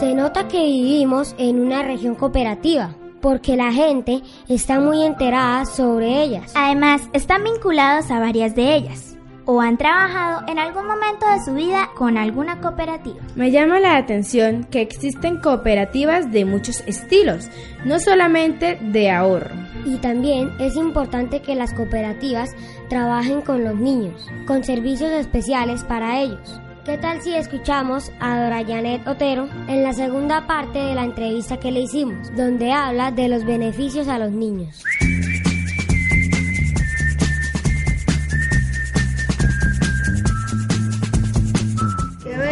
Se 0.00 0.14
nota 0.14 0.48
que 0.48 0.64
vivimos 0.64 1.34
en 1.38 1.60
una 1.60 1.82
región 1.82 2.14
cooperativa 2.14 2.94
porque 3.20 3.56
la 3.56 3.72
gente 3.72 4.22
está 4.48 4.80
muy 4.80 5.02
enterada 5.04 5.66
sobre 5.66 6.22
ellas. 6.22 6.52
Además, 6.54 7.08
están 7.12 7.44
vinculados 7.44 8.10
a 8.10 8.20
varias 8.20 8.54
de 8.54 8.76
ellas 8.76 9.15
o 9.46 9.60
han 9.60 9.78
trabajado 9.78 10.42
en 10.48 10.58
algún 10.58 10.86
momento 10.86 11.26
de 11.26 11.42
su 11.44 11.54
vida 11.54 11.90
con 11.96 12.18
alguna 12.18 12.60
cooperativa. 12.60 13.20
Me 13.34 13.50
llama 13.50 13.80
la 13.80 13.96
atención 13.96 14.64
que 14.64 14.82
existen 14.82 15.40
cooperativas 15.40 16.30
de 16.30 16.44
muchos 16.44 16.82
estilos, 16.86 17.48
no 17.84 17.98
solamente 17.98 18.78
de 18.80 19.10
ahorro. 19.10 19.54
Y 19.84 19.96
también 19.98 20.50
es 20.58 20.76
importante 20.76 21.40
que 21.40 21.54
las 21.54 21.72
cooperativas 21.72 22.50
trabajen 22.88 23.40
con 23.40 23.64
los 23.64 23.76
niños, 23.76 24.28
con 24.46 24.64
servicios 24.64 25.12
especiales 25.12 25.84
para 25.84 26.20
ellos. 26.20 26.60
¿Qué 26.84 26.98
tal 26.98 27.20
si 27.20 27.34
escuchamos 27.34 28.12
a 28.20 28.40
Dora 28.40 28.64
Janet 28.64 29.08
Otero 29.08 29.48
en 29.66 29.82
la 29.82 29.92
segunda 29.92 30.46
parte 30.46 30.78
de 30.78 30.94
la 30.94 31.02
entrevista 31.02 31.58
que 31.58 31.72
le 31.72 31.80
hicimos, 31.80 32.34
donde 32.36 32.70
habla 32.70 33.10
de 33.10 33.28
los 33.28 33.44
beneficios 33.44 34.06
a 34.06 34.18
los 34.20 34.30
niños? 34.30 34.84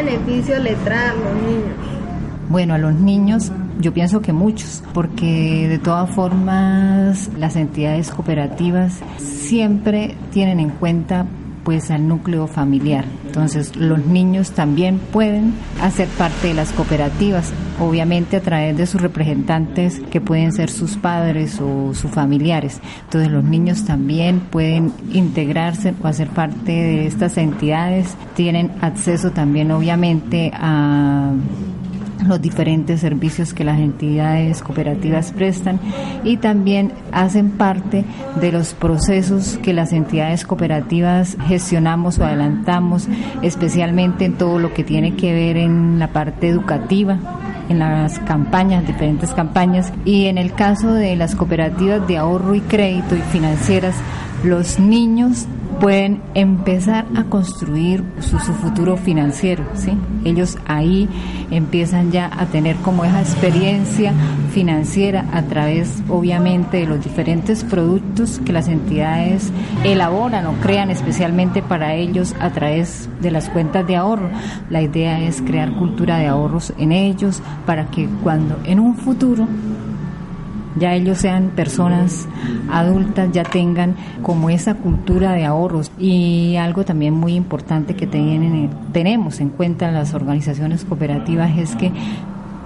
Beneficios 0.04 0.62
le 0.62 0.74
trae 0.76 1.08
a 1.08 1.14
los 1.14 1.34
niños? 1.42 1.76
Bueno, 2.48 2.74
a 2.74 2.78
los 2.78 2.94
niños 2.94 3.50
yo 3.80 3.92
pienso 3.92 4.20
que 4.20 4.32
muchos, 4.32 4.82
porque 4.92 5.66
de 5.68 5.78
todas 5.78 6.10
formas 6.10 7.30
las 7.38 7.56
entidades 7.56 8.10
cooperativas 8.10 9.00
siempre 9.18 10.14
tienen 10.32 10.60
en 10.60 10.70
cuenta 10.70 11.26
pues 11.64 11.90
al 11.90 12.06
núcleo 12.06 12.46
familiar. 12.46 13.04
Entonces 13.34 13.74
los 13.74 14.06
niños 14.06 14.52
también 14.52 15.00
pueden 15.00 15.54
hacer 15.82 16.06
parte 16.06 16.46
de 16.46 16.54
las 16.54 16.70
cooperativas, 16.70 17.52
obviamente 17.80 18.36
a 18.36 18.40
través 18.40 18.76
de 18.76 18.86
sus 18.86 19.00
representantes 19.00 20.00
que 20.12 20.20
pueden 20.20 20.52
ser 20.52 20.70
sus 20.70 20.96
padres 20.96 21.60
o 21.60 21.92
sus 21.94 22.12
familiares. 22.12 22.80
Entonces 23.06 23.32
los 23.32 23.42
niños 23.42 23.84
también 23.86 24.38
pueden 24.38 24.92
integrarse 25.12 25.94
o 26.00 26.06
hacer 26.06 26.28
parte 26.28 26.70
de 26.70 27.06
estas 27.08 27.36
entidades, 27.36 28.14
tienen 28.36 28.70
acceso 28.80 29.32
también 29.32 29.72
obviamente 29.72 30.52
a 30.54 31.32
los 32.28 32.40
diferentes 32.40 33.00
servicios 33.00 33.54
que 33.54 33.64
las 33.64 33.78
entidades 33.78 34.62
cooperativas 34.62 35.32
prestan 35.32 35.80
y 36.24 36.38
también 36.38 36.92
hacen 37.12 37.50
parte 37.50 38.04
de 38.40 38.52
los 38.52 38.74
procesos 38.74 39.58
que 39.62 39.72
las 39.72 39.92
entidades 39.92 40.44
cooperativas 40.44 41.36
gestionamos 41.46 42.18
o 42.18 42.24
adelantamos, 42.24 43.08
especialmente 43.42 44.24
en 44.24 44.34
todo 44.34 44.58
lo 44.58 44.72
que 44.74 44.84
tiene 44.84 45.14
que 45.14 45.32
ver 45.32 45.56
en 45.56 45.98
la 45.98 46.08
parte 46.08 46.48
educativa 46.48 47.18
en 47.68 47.78
las 47.78 48.18
campañas, 48.20 48.86
diferentes 48.86 49.30
campañas, 49.30 49.92
y 50.04 50.26
en 50.26 50.38
el 50.38 50.52
caso 50.52 50.92
de 50.92 51.16
las 51.16 51.34
cooperativas 51.34 52.06
de 52.06 52.18
ahorro 52.18 52.54
y 52.54 52.60
crédito 52.60 53.16
y 53.16 53.20
financieras, 53.20 53.94
los 54.42 54.78
niños 54.78 55.46
pueden 55.78 56.22
empezar 56.34 57.06
a 57.16 57.24
construir 57.24 58.04
su, 58.20 58.38
futuro 58.38 58.96
financiero, 58.96 59.64
¿sí? 59.74 59.92
Ellos 60.24 60.58
ahí 60.66 61.08
empiezan 61.50 62.12
ya 62.12 62.30
a 62.32 62.46
tener 62.46 62.76
como 62.76 63.04
esa 63.04 63.20
experiencia 63.20 64.12
financiera 64.52 65.26
a 65.32 65.42
través, 65.42 66.02
obviamente, 66.08 66.78
de 66.78 66.86
los 66.86 67.02
diferentes 67.02 67.64
productos 67.64 68.40
que 68.44 68.52
las 68.52 68.68
entidades 68.68 69.52
elaboran 69.84 70.46
o 70.46 70.54
crean 70.54 70.90
especialmente 70.90 71.62
para 71.62 71.94
ellos 71.94 72.34
a 72.40 72.50
través 72.50 73.08
de 73.20 73.30
las 73.30 73.48
cuentas 73.48 73.86
de 73.86 73.96
ahorro. 73.96 74.30
La 74.70 74.82
idea 74.82 75.20
es 75.20 75.42
crear 75.42 75.74
cultura 75.74 76.18
de 76.18 76.26
ahorros 76.26 76.72
en 76.78 76.92
ellos 76.92 77.42
para 77.66 77.86
que 77.86 78.08
cuando 78.22 78.58
en 78.64 78.80
un 78.80 78.96
futuro 78.96 79.46
ya 80.76 80.94
ellos 80.94 81.18
sean 81.18 81.50
personas 81.50 82.26
adultas, 82.70 83.30
ya 83.32 83.44
tengan 83.44 83.94
como 84.22 84.50
esa 84.50 84.74
cultura 84.74 85.32
de 85.32 85.44
ahorros. 85.44 85.90
Y 85.98 86.56
algo 86.56 86.84
también 86.84 87.14
muy 87.14 87.34
importante 87.34 87.94
que 87.94 88.06
tenemos 88.06 89.40
en 89.40 89.50
cuenta 89.50 89.90
las 89.90 90.14
organizaciones 90.14 90.84
cooperativas 90.84 91.56
es 91.58 91.76
que 91.76 91.92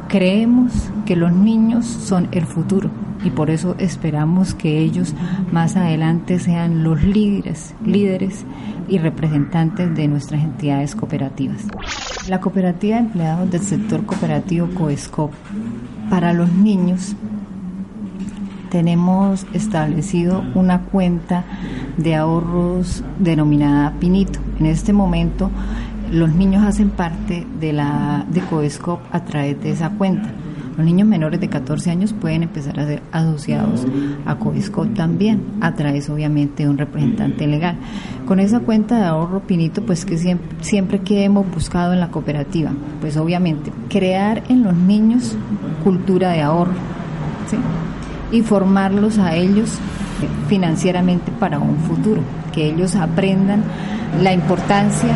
creemos 0.09 0.73
que 1.05 1.17
los 1.17 1.33
niños 1.33 1.87
son 1.87 2.29
el 2.33 2.47
futuro 2.47 2.91
y 3.25 3.31
por 3.31 3.51
eso 3.51 3.75
esperamos 3.79 4.55
que 4.55 4.79
ellos 4.79 5.15
más 5.53 5.77
adelante 5.77 6.39
sean 6.39 6.83
los 6.83 7.03
líderes, 7.03 7.75
líderes 7.85 8.45
y 8.89 8.99
representantes 8.99 9.95
de 9.95 10.09
nuestras 10.09 10.43
entidades 10.43 10.95
cooperativas. 10.95 11.67
La 12.29 12.41
cooperativa 12.41 12.97
de 12.97 13.03
empleados 13.03 13.51
del 13.51 13.61
sector 13.61 14.05
cooperativo 14.07 14.69
COESCOP 14.75 15.33
para 16.09 16.33
los 16.33 16.51
niños 16.53 17.15
tenemos 18.71 19.47
establecido 19.53 20.45
una 20.55 20.83
cuenta 20.83 21.45
de 21.97 22.15
ahorros 22.15 23.03
denominada 23.19 23.93
Pinito. 23.99 24.39
En 24.59 24.67
este 24.67 24.93
momento 24.93 25.51
los 26.11 26.35
niños 26.35 26.65
hacen 26.65 26.91
parte 26.91 27.47
de 27.61 27.73
la 27.73 28.25
de 28.31 28.41
Coescop 28.41 29.01
a 29.13 29.25
través 29.25 29.61
de 29.63 29.71
esa 29.71 29.91
cuenta. 29.91 30.31
Los 30.77 30.87
niños 30.87 31.09
menores 31.09 31.41
de 31.41 31.49
14 31.49 31.91
años 31.91 32.13
pueden 32.13 32.45
empezar 32.45 32.79
a 32.79 32.87
ser 32.87 33.03
asociados 33.11 33.85
a 34.25 34.37
Coescop 34.37 34.95
también, 34.95 35.43
a 35.61 35.75
través 35.75 36.09
obviamente 36.09 36.63
de 36.63 36.69
un 36.69 36.79
representante 36.79 37.49
legal. 37.49 37.77
Con 38.27 38.39
esa 38.39 38.61
cuenta 38.61 38.97
de 38.97 39.05
ahorro 39.05 39.41
Pinito, 39.41 39.83
pues 39.83 40.05
que 40.05 40.17
siempre, 40.17 40.57
siempre 40.61 41.01
que 41.01 41.25
hemos 41.25 41.51
buscado 41.51 41.93
en 41.95 42.01
la 42.01 42.13
cooperativa, 42.13 42.71
pues 43.01 43.17
obviamente 43.17 43.73
crear 43.89 44.45
en 44.49 44.63
los 44.63 44.75
niños 44.75 45.37
cultura 45.83 46.31
de 46.31 46.43
ahorro 46.43 46.75
y 48.31 48.43
formarlos 48.43 49.19
a 49.19 49.35
ellos 49.35 49.79
financieramente 50.49 51.31
para 51.33 51.59
un 51.59 51.79
futuro, 51.79 52.23
que 52.53 52.67
ellos 52.67 52.97
aprendan 52.97 53.63
la 54.23 54.33
importancia 54.33 55.11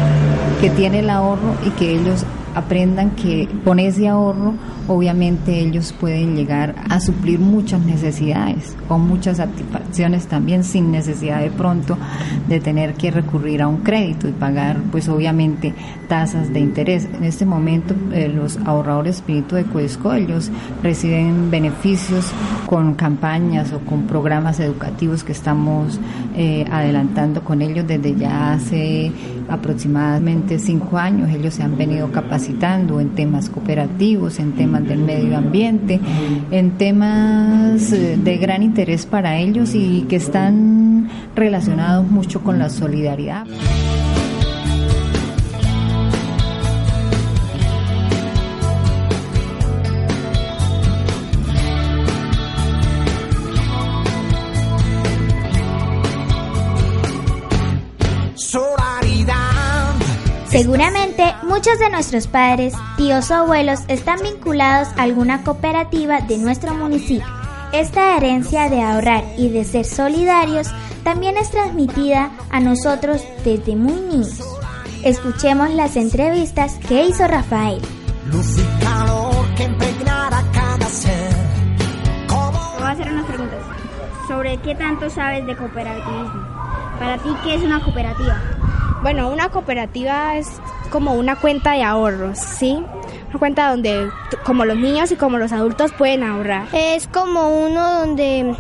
que 0.60 0.70
tiene 0.70 1.00
el 1.00 1.10
ahorro 1.10 1.54
y 1.66 1.70
que 1.70 1.92
ellos 1.92 2.24
aprendan 2.54 3.10
que 3.10 3.48
con 3.64 3.78
ese 3.78 4.08
ahorro 4.08 4.54
obviamente 4.88 5.60
ellos 5.60 5.92
pueden 5.98 6.36
llegar 6.36 6.74
a 6.90 7.00
suplir 7.00 7.38
muchas 7.38 7.80
necesidades 7.82 8.76
o 8.88 8.98
muchas 8.98 9.38
satisfacciones 9.38 10.26
también 10.26 10.64
sin 10.64 10.90
necesidad 10.90 11.40
de 11.40 11.50
pronto 11.50 11.96
de 12.48 12.60
tener 12.60 12.94
que 12.94 13.10
recurrir 13.10 13.62
a 13.62 13.68
un 13.68 13.78
crédito 13.78 14.28
y 14.28 14.32
pagar 14.32 14.82
pues 14.90 15.08
obviamente 15.08 15.74
tasas 16.08 16.52
de 16.52 16.60
interés. 16.60 17.08
En 17.12 17.24
este 17.24 17.46
momento 17.46 17.94
eh, 18.12 18.28
los 18.28 18.58
ahorradores 18.58 19.16
espíritu 19.16 19.54
de 19.54 19.64
Cuesco 19.64 20.12
ellos 20.12 20.50
reciben 20.82 21.50
beneficios 21.50 22.32
con 22.66 22.94
campañas 22.94 23.72
o 23.72 23.80
con 23.80 24.06
programas 24.06 24.60
educativos 24.60 25.24
que 25.24 25.32
estamos 25.32 25.98
eh, 26.36 26.64
adelantando 26.70 27.42
con 27.42 27.62
ellos 27.62 27.86
desde 27.86 28.14
ya 28.14 28.54
hace 28.54 29.12
aproximadamente 29.48 30.58
cinco 30.58 30.98
años. 30.98 31.30
Ellos 31.30 31.54
se 31.54 31.62
han 31.62 31.76
venido 31.76 32.10
capacitando 32.10 32.41
en 32.48 33.10
temas 33.10 33.48
cooperativos, 33.48 34.38
en 34.38 34.52
temas 34.52 34.86
del 34.86 34.98
medio 34.98 35.36
ambiente, 35.36 36.00
en 36.50 36.72
temas 36.72 37.92
eh, 37.92 38.18
de 38.22 38.36
gran 38.38 38.62
interés 38.62 39.06
para 39.06 39.38
ellos 39.38 39.74
y 39.74 40.06
que 40.08 40.16
están 40.16 41.08
relacionados 41.34 42.10
mucho 42.10 42.42
con 42.42 42.58
la 42.58 42.68
solidaridad. 42.68 43.46
Seguramente 60.52 61.01
muchos 61.42 61.78
de 61.78 61.90
nuestros 61.90 62.26
padres, 62.26 62.74
tíos 62.96 63.30
o 63.30 63.34
abuelos 63.34 63.80
están 63.88 64.20
vinculados 64.22 64.88
a 64.96 65.02
alguna 65.02 65.44
cooperativa 65.44 66.20
de 66.20 66.38
nuestro 66.38 66.74
municipio. 66.74 67.26
Esta 67.72 68.16
herencia 68.16 68.68
de 68.68 68.82
ahorrar 68.82 69.24
y 69.38 69.48
de 69.48 69.64
ser 69.64 69.84
solidarios 69.84 70.68
también 71.04 71.36
es 71.36 71.50
transmitida 71.50 72.30
a 72.50 72.60
nosotros 72.60 73.22
desde 73.44 73.76
muy 73.76 74.00
niños. 74.00 74.40
Escuchemos 75.04 75.70
las 75.70 75.96
entrevistas 75.96 76.78
que 76.86 77.04
hizo 77.06 77.26
Rafael. 77.26 77.80
Voy 78.30 78.40
a 82.82 82.90
hacer 82.90 83.12
unas 83.12 83.26
preguntas. 83.26 83.58
¿Sobre 84.28 84.56
qué 84.58 84.74
tanto 84.74 85.10
sabes 85.10 85.46
de 85.46 85.56
cooperativismo? 85.56 86.46
Para 86.98 87.18
ti, 87.18 87.30
¿qué 87.42 87.54
es 87.54 87.62
una 87.62 87.82
cooperativa? 87.82 88.40
Bueno, 89.02 89.30
una 89.30 89.48
cooperativa 89.48 90.36
es 90.36 90.60
como 90.92 91.14
una 91.14 91.36
cuenta 91.36 91.72
de 91.72 91.82
ahorros, 91.82 92.38
¿sí? 92.38 92.84
Una 93.30 93.38
cuenta 93.38 93.70
donde 93.70 94.10
como 94.44 94.64
los 94.66 94.76
niños 94.76 95.10
y 95.10 95.16
como 95.16 95.38
los 95.38 95.50
adultos 95.50 95.90
pueden 95.92 96.22
ahorrar. 96.22 96.68
Es 96.72 97.08
como 97.08 97.48
uno 97.48 98.00
donde 98.00 98.54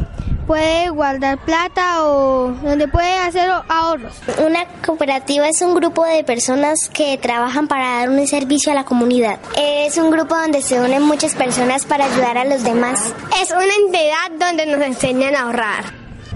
puede 0.46 0.88
guardar 0.88 1.38
plata 1.38 2.04
o 2.04 2.52
donde 2.62 2.88
puede 2.88 3.18
hacer 3.18 3.50
ahorros. 3.68 4.20
Una 4.44 4.64
cooperativa 4.84 5.46
es 5.46 5.60
un 5.60 5.74
grupo 5.74 6.04
de 6.06 6.24
personas 6.24 6.88
que 6.88 7.18
trabajan 7.18 7.68
para 7.68 7.98
dar 7.98 8.08
un 8.08 8.26
servicio 8.26 8.72
a 8.72 8.74
la 8.74 8.84
comunidad. 8.84 9.38
Es 9.56 9.98
un 9.98 10.10
grupo 10.10 10.34
donde 10.34 10.62
se 10.62 10.80
unen 10.80 11.02
muchas 11.02 11.34
personas 11.34 11.84
para 11.84 12.06
ayudar 12.06 12.38
a 12.38 12.46
los 12.46 12.64
demás. 12.64 13.14
Es 13.42 13.50
una 13.50 13.74
entidad 13.86 14.46
donde 14.48 14.66
nos 14.66 14.80
enseñan 14.80 15.36
a 15.36 15.42
ahorrar. 15.42 15.84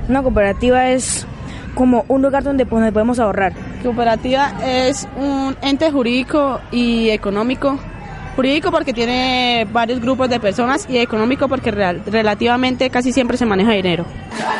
Una 0.09 0.23
cooperativa 0.23 0.91
es 0.91 1.27
como 1.75 2.05
un 2.09 2.23
lugar 2.23 2.43
donde 2.43 2.67
podemos 2.67 3.19
ahorrar. 3.19 3.55
Cooperativa 3.87 4.53
es 4.65 5.07
un 5.17 5.57
ente 5.63 5.93
jurídico 5.93 6.61
y 6.73 7.11
económico. 7.11 7.79
Jurídico 8.35 8.73
porque 8.73 8.93
tiene 8.93 9.65
varios 9.71 10.01
grupos 10.01 10.29
de 10.29 10.41
personas 10.41 10.87
y 10.89 10.99
económico 10.99 11.47
porque 11.47 11.71
relativamente 11.71 12.91
casi 12.91 13.13
siempre 13.13 13.37
se 13.37 13.47
maneja 13.47 13.71
dinero. 13.71 14.05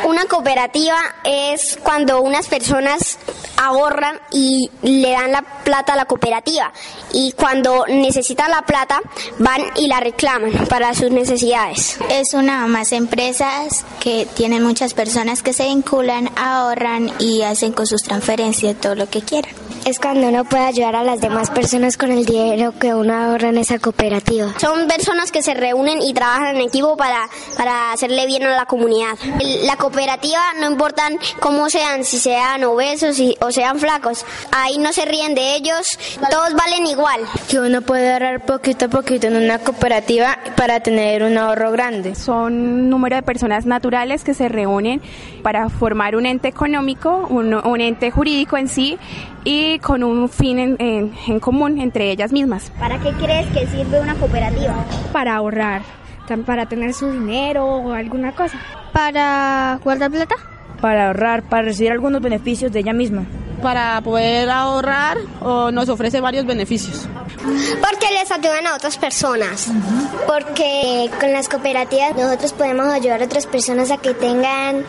Una 0.05 0.23
cooperativa 0.27 0.95
es 1.25 1.77
cuando 1.83 2.21
unas 2.21 2.47
personas 2.47 3.19
ahorran 3.57 4.19
y 4.31 4.69
le 4.81 5.11
dan 5.11 5.31
la 5.31 5.41
plata 5.41 5.93
a 5.93 5.95
la 5.95 6.05
cooperativa 6.05 6.71
y 7.11 7.31
cuando 7.33 7.85
necesitan 7.87 8.51
la 8.51 8.61
plata 8.61 9.01
van 9.39 9.61
y 9.75 9.87
la 9.87 9.99
reclaman 9.99 10.51
para 10.69 10.93
sus 10.93 11.11
necesidades. 11.11 11.97
Es 12.09 12.33
una 12.33 12.67
más 12.67 12.91
empresas 12.91 13.85
que 13.99 14.27
tienen 14.35 14.63
muchas 14.63 14.93
personas 14.93 15.43
que 15.43 15.53
se 15.53 15.65
vinculan, 15.65 16.29
ahorran 16.37 17.11
y 17.19 17.41
hacen 17.41 17.73
con 17.73 17.87
sus 17.87 18.03
transferencias 18.03 18.79
todo 18.79 18.95
lo 18.95 19.09
que 19.09 19.21
quieran. 19.21 19.66
Es 19.85 19.99
cuando 19.99 20.27
uno 20.27 20.43
puede 20.43 20.65
ayudar 20.65 20.95
a 20.95 21.03
las 21.03 21.21
demás 21.21 21.49
personas 21.49 21.97
con 21.97 22.11
el 22.11 22.25
dinero 22.25 22.73
que 22.79 22.93
uno 22.93 23.13
ahorra 23.13 23.49
en 23.49 23.57
esa 23.57 23.79
cooperativa. 23.79 24.53
Son 24.59 24.87
personas 24.87 25.31
que 25.31 25.41
se 25.41 25.53
reúnen 25.53 26.01
y 26.01 26.13
trabajan 26.13 26.55
en 26.55 26.61
equipo 26.61 26.97
para, 26.97 27.29
para 27.57 27.91
hacerle 27.91 28.25
bien 28.25 28.43
a 28.43 28.55
la 28.55 28.65
comunidad. 28.65 29.17
La 29.63 29.77
cooperativa 29.77 30.41
no 30.59 30.69
importan 30.69 31.17
cómo 31.39 31.69
sean, 31.69 32.03
si 32.03 32.17
sean 32.17 32.63
obesos 32.63 33.17
o 33.39 33.51
sean 33.51 33.79
flacos, 33.79 34.25
ahí 34.51 34.77
no 34.77 34.91
se 34.93 35.05
ríen 35.05 35.35
de 35.35 35.55
ellos, 35.55 35.87
todos 36.29 36.53
valen 36.53 36.85
igual. 36.87 37.21
Que 37.49 37.59
uno 37.59 37.81
puede 37.81 38.11
ahorrar 38.11 38.45
poquito 38.45 38.85
a 38.85 38.89
poquito 38.89 39.27
en 39.27 39.37
una 39.37 39.59
cooperativa 39.59 40.37
para 40.55 40.81
tener 40.81 41.23
un 41.23 41.37
ahorro 41.37 41.71
grande. 41.71 42.15
Son 42.15 42.47
un 42.53 42.89
número 42.89 43.15
de 43.15 43.23
personas 43.23 43.65
naturales 43.65 44.23
que 44.23 44.33
se 44.33 44.49
reúnen 44.49 45.01
para 45.43 45.69
formar 45.69 46.15
un 46.15 46.25
ente 46.25 46.47
económico, 46.47 47.27
un, 47.29 47.53
un 47.53 47.81
ente 47.81 48.11
jurídico 48.11 48.57
en 48.57 48.67
sí 48.67 48.97
y 49.43 49.66
con 49.81 50.03
un 50.03 50.29
fin 50.29 50.59
en, 50.59 50.77
en, 50.79 51.39
común 51.39 51.79
entre 51.79 52.11
ellas 52.11 52.31
mismas. 52.31 52.71
¿Para 52.79 52.99
qué 52.99 53.11
crees 53.11 53.47
que 53.47 53.67
sirve 53.67 53.99
una 53.99 54.15
cooperativa? 54.15 54.85
Para 55.11 55.35
ahorrar, 55.35 55.81
para 56.45 56.65
tener 56.67 56.93
su 56.93 57.11
dinero 57.11 57.65
o 57.65 57.91
alguna 57.91 58.31
cosa. 58.31 58.57
¿Para 58.93 59.79
guardar 59.83 60.11
plata? 60.11 60.35
Para 60.81 61.07
ahorrar, 61.07 61.43
para 61.43 61.63
recibir 61.63 61.91
algunos 61.91 62.21
beneficios 62.21 62.71
de 62.71 62.79
ella 62.79 62.93
misma 62.93 63.25
para 63.67 63.99
poder 63.99 64.49
ahorrar 64.49 65.17
o 65.41 65.71
nos 65.71 65.89
ofrece 65.89 66.21
varios 66.21 66.45
beneficios. 66.45 67.05
Porque 67.81 68.13
les 68.13 68.31
ayudan 68.31 68.65
a 68.65 68.75
otras 68.75 68.97
personas. 68.97 69.69
Porque 70.25 71.09
con 71.19 71.33
las 71.33 71.49
cooperativas 71.49 72.15
nosotros 72.15 72.53
podemos 72.53 72.87
ayudar 72.87 73.21
a 73.21 73.25
otras 73.25 73.45
personas 73.45 73.91
a 73.91 73.97
que 73.97 74.13
tengan 74.13 74.85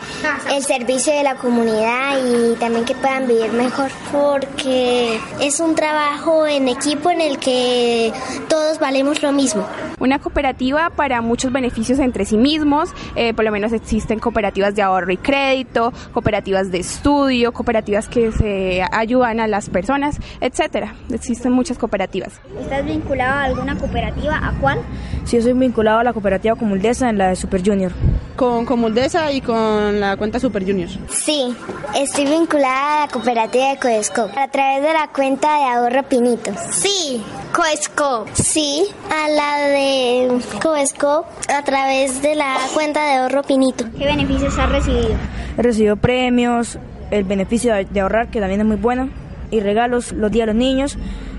el 0.53 0.63
servicio 0.63 1.13
de 1.13 1.23
la 1.23 1.35
comunidad 1.35 2.19
y 2.25 2.55
también 2.55 2.85
que 2.85 2.95
puedan 2.95 3.27
vivir 3.27 3.51
mejor. 3.51 3.91
Porque 4.13 5.19
es 5.41 5.59
un 5.59 5.75
trabajo 5.75 6.47
en 6.47 6.69
equipo 6.69 7.09
en 7.09 7.19
el 7.19 7.37
que 7.37 8.13
todos 8.47 8.79
valemos 8.79 9.21
lo 9.21 9.33
mismo. 9.33 9.67
Una 9.99 10.19
cooperativa 10.19 10.89
para 10.89 11.21
muchos 11.21 11.51
beneficios 11.51 11.99
entre 11.99 12.23
sí 12.23 12.37
mismos, 12.37 12.91
eh, 13.15 13.33
por 13.33 13.43
lo 13.43 13.51
menos 13.51 13.73
existen 13.73 14.19
cooperativas 14.19 14.73
de 14.73 14.81
ahorro 14.81 15.11
y 15.11 15.17
crédito, 15.17 15.91
cooperativas 16.13 16.71
de 16.71 16.79
estudio, 16.79 17.51
cooperativas 17.51 18.07
que 18.07 18.31
se 18.31 18.68
ayudan 18.91 19.39
a 19.39 19.47
las 19.47 19.69
personas, 19.69 20.17
etcétera. 20.41 20.95
Existen 21.11 21.51
muchas 21.51 21.77
cooperativas. 21.77 22.39
¿Estás 22.59 22.85
vinculado 22.85 23.33
a 23.33 23.43
alguna 23.43 23.77
cooperativa? 23.77 24.35
¿A 24.35 24.53
cuál? 24.59 24.79
Sí, 25.25 25.37
yo 25.37 25.43
soy 25.43 25.53
vinculado 25.53 25.99
a 25.99 26.03
la 26.03 26.13
cooperativa 26.13 26.55
Comuldesa 26.55 27.09
en 27.09 27.17
la 27.17 27.29
de 27.29 27.35
Super 27.35 27.61
Junior. 27.65 27.91
Con 28.35 28.65
Comuldesa 28.65 29.31
y 29.31 29.41
con 29.41 29.99
la 29.99 30.15
cuenta 30.15 30.39
Super 30.39 30.65
Junior. 30.65 30.89
Sí, 31.09 31.55
estoy 31.95 32.25
vinculada 32.25 33.03
a 33.03 33.05
la 33.05 33.11
cooperativa 33.11 33.69
de 33.69 33.77
Coesco 33.77 34.29
a 34.35 34.47
través 34.47 34.81
de 34.81 34.93
la 34.93 35.09
cuenta 35.13 35.57
de 35.57 35.63
ahorro 35.65 36.03
Pinito. 36.03 36.51
Sí, 36.71 37.21
Coesco. 37.53 38.25
Sí, 38.33 38.85
a 39.09 39.27
la 39.29 39.67
de 39.67 40.39
Coesco 40.61 41.25
a 41.53 41.63
través 41.63 42.21
de 42.21 42.35
la 42.35 42.55
cuenta 42.73 43.05
de 43.05 43.15
ahorro 43.17 43.43
Pinito. 43.43 43.85
¿Qué 43.97 44.05
beneficios 44.05 44.57
has 44.57 44.71
recibido? 44.71 45.15
He 45.57 45.61
recibido 45.61 45.97
premios, 45.97 46.77
el 47.11 47.23
beneficio 47.23 47.73
de 47.73 47.99
ahorrar, 47.99 48.29
que 48.29 48.39
también 48.39 48.61
es 48.61 48.67
muy 48.67 48.77
bueno, 48.77 49.09
y 49.51 49.59
regalos 49.59 50.11
los 50.11 50.31
días 50.31 50.43
a 50.43 50.47
los 50.47 50.55
niños 50.55 50.97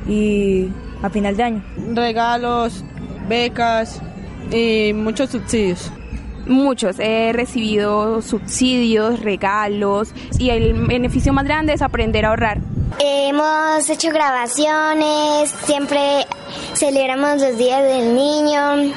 y 0.08 0.68
a 1.02 1.10
final 1.10 1.36
de 1.36 1.42
año. 1.42 1.64
Regalos, 1.94 2.84
becas 3.28 4.00
y 4.52 4.92
muchos 4.94 5.30
subsidios. 5.30 5.90
Muchos, 6.46 6.98
he 6.98 7.32
recibido 7.32 8.22
subsidios, 8.22 9.20
regalos 9.20 10.12
y 10.38 10.50
el 10.50 10.86
beneficio 10.86 11.32
más 11.32 11.44
grande 11.44 11.74
es 11.74 11.82
aprender 11.82 12.24
a 12.24 12.30
ahorrar. 12.30 12.58
Hemos 12.98 13.88
hecho 13.88 14.10
grabaciones, 14.10 15.50
siempre 15.64 16.26
celebramos 16.74 17.40
los 17.40 17.56
días 17.56 17.82
del 17.84 18.14
niño. 18.14 18.92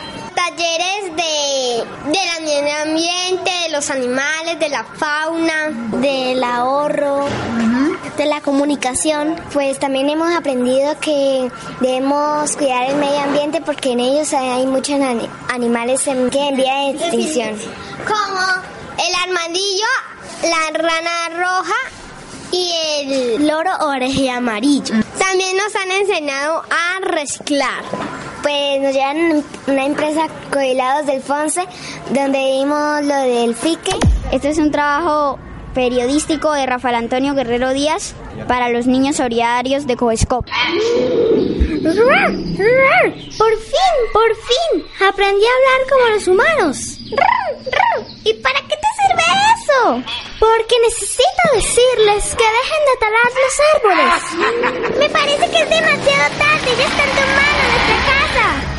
Talleres 0.45 1.15
de, 1.15 1.85
del 2.11 2.43
medio 2.43 2.81
ambiente, 2.81 3.49
de 3.65 3.71
los 3.71 3.89
animales, 3.89 4.59
de 4.59 4.67
la 4.67 4.83
fauna, 4.83 5.69
del 6.01 6.43
ahorro, 6.43 7.25
de 8.17 8.25
la 8.25 8.41
comunicación. 8.41 9.37
Pues 9.53 9.79
también 9.79 10.09
hemos 10.09 10.35
aprendido 10.35 10.99
que 10.99 11.49
debemos 11.79 12.57
cuidar 12.57 12.89
el 12.89 12.97
medio 12.97 13.21
ambiente 13.21 13.61
porque 13.61 13.93
en 13.93 14.01
ellos 14.01 14.33
hay 14.33 14.65
muchos 14.65 14.99
animales 15.47 16.05
en, 16.07 16.29
que 16.29 16.49
en 16.49 16.57
vía 16.57 16.73
de 16.73 16.89
extinción. 16.89 17.57
Como 18.05 19.07
el 19.07 19.15
armadillo, 19.23 19.87
la 20.41 20.77
rana 20.77 21.29
roja 21.37 21.79
y 22.51 22.73
el 22.99 23.47
loro 23.47 23.71
oreje 23.79 24.29
amarillo. 24.29 24.95
También 25.17 25.55
nos 25.55 25.73
han 25.73 25.89
enseñado 25.89 26.63
a 26.69 26.99
reciclar. 26.99 27.83
Pues 28.43 28.81
nos 28.81 28.93
llevan 28.93 29.43
una 29.67 29.85
empresa 29.85 30.27
Cohilados 30.51 31.07
del 31.07 31.21
Fonse, 31.21 31.65
donde 32.11 32.39
vimos 32.39 33.03
lo 33.03 33.15
del 33.15 33.55
fique. 33.55 33.95
Este 34.31 34.49
es 34.49 34.57
un 34.57 34.69
trabajo 34.69 35.39
periodístico 35.73 36.51
de 36.51 36.65
Rafael 36.65 36.95
Antonio 36.95 37.33
Guerrero 37.33 37.73
Díaz 37.73 38.13
para 38.47 38.69
los 38.69 38.85
niños 38.85 39.15
solidarios 39.15 39.87
de 39.87 39.95
Coescop. 39.95 40.45
Por 43.37 43.57
fin, 43.57 43.93
por 44.13 44.35
fin, 44.35 44.85
aprendí 45.07 45.45
a 45.45 45.49
hablar 45.49 45.89
como 45.89 46.05
los 46.13 46.27
humanos. 46.27 46.97
¿Y 48.23 48.33
para 48.35 48.59
qué 48.61 48.75
te 48.75 48.87
sirve 48.99 49.23
eso? 49.57 50.03
Porque 50.39 50.75
necesito 50.83 51.43
decirles 51.55 52.35
que 52.35 52.43
dejen 52.43 52.83
de 52.89 52.95
talar 52.99 53.29
los 53.41 53.55
árboles. 53.75 54.21
Me 54.99 55.09
parece 55.09 55.49
que 55.49 55.59
es 55.63 55.69
demasiado 55.69 56.35
tarde, 56.37 56.69
ya 56.77 56.85
están 56.85 57.09
tomando 57.09 57.63
nuestra 57.71 58.02
casa. 58.33 58.73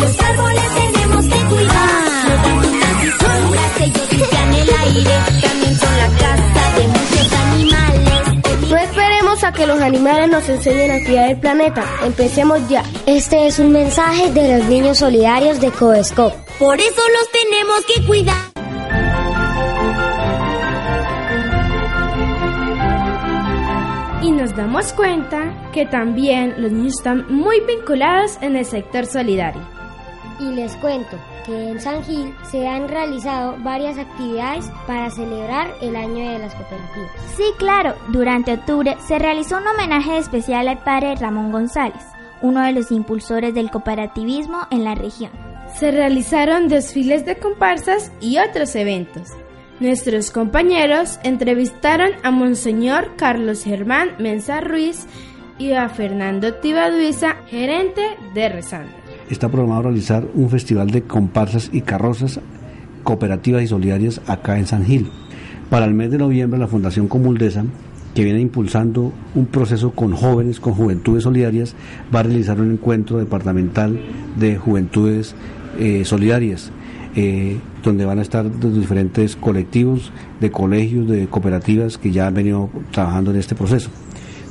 Los 0.00 0.20
árboles 0.20 0.64
tenemos 0.74 1.24
que 1.24 1.44
cuidar. 1.44 2.28
No 2.28 2.34
dan 2.36 3.06
y 3.06 3.10
sombras, 3.10 3.80
ellos 3.80 4.12
limpian 4.12 4.54
el 4.54 4.68
aire. 4.68 5.16
También 5.42 5.78
son 5.78 5.96
la 5.98 6.08
casa 6.18 6.62
de 6.76 6.88
muchos 6.88 7.32
animales. 7.32 8.70
No 8.70 8.76
esperemos 8.76 9.44
a 9.44 9.52
que 9.52 9.66
los 9.66 9.80
animales 9.80 10.30
nos 10.30 10.48
enseñen 10.48 10.90
a 10.90 11.04
cuidar 11.04 11.30
el 11.30 11.36
planeta. 11.38 11.84
Empecemos 12.04 12.68
ya. 12.68 12.82
Este 13.06 13.46
es 13.46 13.58
un 13.58 13.72
mensaje 13.72 14.30
de 14.32 14.58
los 14.58 14.68
niños 14.68 14.98
solidarios 14.98 15.60
de 15.60 15.70
Coescop. 15.70 16.32
Por 16.58 16.78
eso 16.80 17.02
los 17.16 17.30
tenemos 17.32 17.84
que 17.86 18.06
cuidar. 18.06 18.57
Nos 24.38 24.54
damos 24.54 24.92
cuenta 24.92 25.52
que 25.72 25.84
también 25.84 26.54
los 26.58 26.70
niños 26.70 26.94
están 26.98 27.26
muy 27.28 27.60
vinculados 27.62 28.38
en 28.40 28.54
el 28.54 28.64
sector 28.64 29.04
solidario. 29.04 29.60
Y 30.38 30.52
les 30.52 30.76
cuento 30.76 31.18
que 31.44 31.70
en 31.70 31.80
San 31.80 32.04
Gil 32.04 32.32
se 32.48 32.68
han 32.68 32.88
realizado 32.88 33.56
varias 33.64 33.98
actividades 33.98 34.70
para 34.86 35.10
celebrar 35.10 35.74
el 35.82 35.96
año 35.96 36.30
de 36.30 36.38
las 36.38 36.54
cooperativas. 36.54 37.10
Sí, 37.36 37.42
claro, 37.58 37.96
durante 38.10 38.52
octubre 38.52 38.96
se 39.08 39.18
realizó 39.18 39.56
un 39.56 39.66
homenaje 39.66 40.18
especial 40.18 40.68
al 40.68 40.78
padre 40.84 41.16
Ramón 41.16 41.50
González, 41.50 42.04
uno 42.40 42.62
de 42.62 42.70
los 42.70 42.92
impulsores 42.92 43.54
del 43.54 43.72
cooperativismo 43.72 44.68
en 44.70 44.84
la 44.84 44.94
región. 44.94 45.32
Se 45.74 45.90
realizaron 45.90 46.68
desfiles 46.68 47.26
de 47.26 47.40
comparsas 47.40 48.12
y 48.20 48.38
otros 48.38 48.76
eventos. 48.76 49.30
Nuestros 49.80 50.32
compañeros 50.32 51.20
entrevistaron 51.22 52.10
a 52.24 52.32
Monseñor 52.32 53.12
Carlos 53.16 53.62
Germán 53.62 54.08
Mensa 54.18 54.60
Ruiz 54.60 55.06
y 55.56 55.70
a 55.70 55.88
Fernando 55.88 56.54
Tibaduiza, 56.54 57.36
gerente 57.46 58.02
de 58.34 58.48
Rezando. 58.48 58.90
Está 59.30 59.48
programado 59.48 59.82
realizar 59.84 60.26
un 60.34 60.50
festival 60.50 60.90
de 60.90 61.02
comparsas 61.02 61.70
y 61.72 61.82
carrozas 61.82 62.40
cooperativas 63.04 63.62
y 63.62 63.68
solidarias 63.68 64.20
acá 64.26 64.58
en 64.58 64.66
San 64.66 64.84
Gil. 64.84 65.12
Para 65.70 65.86
el 65.86 65.94
mes 65.94 66.10
de 66.10 66.18
noviembre 66.18 66.58
la 66.58 66.66
Fundación 66.66 67.06
Comuldesa, 67.06 67.64
que 68.16 68.24
viene 68.24 68.40
impulsando 68.40 69.12
un 69.36 69.46
proceso 69.46 69.92
con 69.92 70.12
jóvenes, 70.12 70.58
con 70.58 70.74
juventudes 70.74 71.22
solidarias, 71.22 71.76
va 72.12 72.18
a 72.18 72.24
realizar 72.24 72.60
un 72.60 72.72
encuentro 72.72 73.18
departamental 73.18 73.96
de 74.36 74.56
juventudes 74.56 75.36
eh, 75.78 76.04
solidarias 76.04 76.72
eh, 77.20 77.58
donde 77.82 78.04
van 78.04 78.20
a 78.20 78.22
estar 78.22 78.44
los 78.44 78.78
diferentes 78.78 79.34
colectivos 79.34 80.12
de 80.38 80.52
colegios, 80.52 81.08
de 81.08 81.26
cooperativas 81.26 81.98
que 81.98 82.12
ya 82.12 82.28
han 82.28 82.34
venido 82.34 82.70
trabajando 82.92 83.32
en 83.32 83.38
este 83.38 83.56
proceso. 83.56 83.90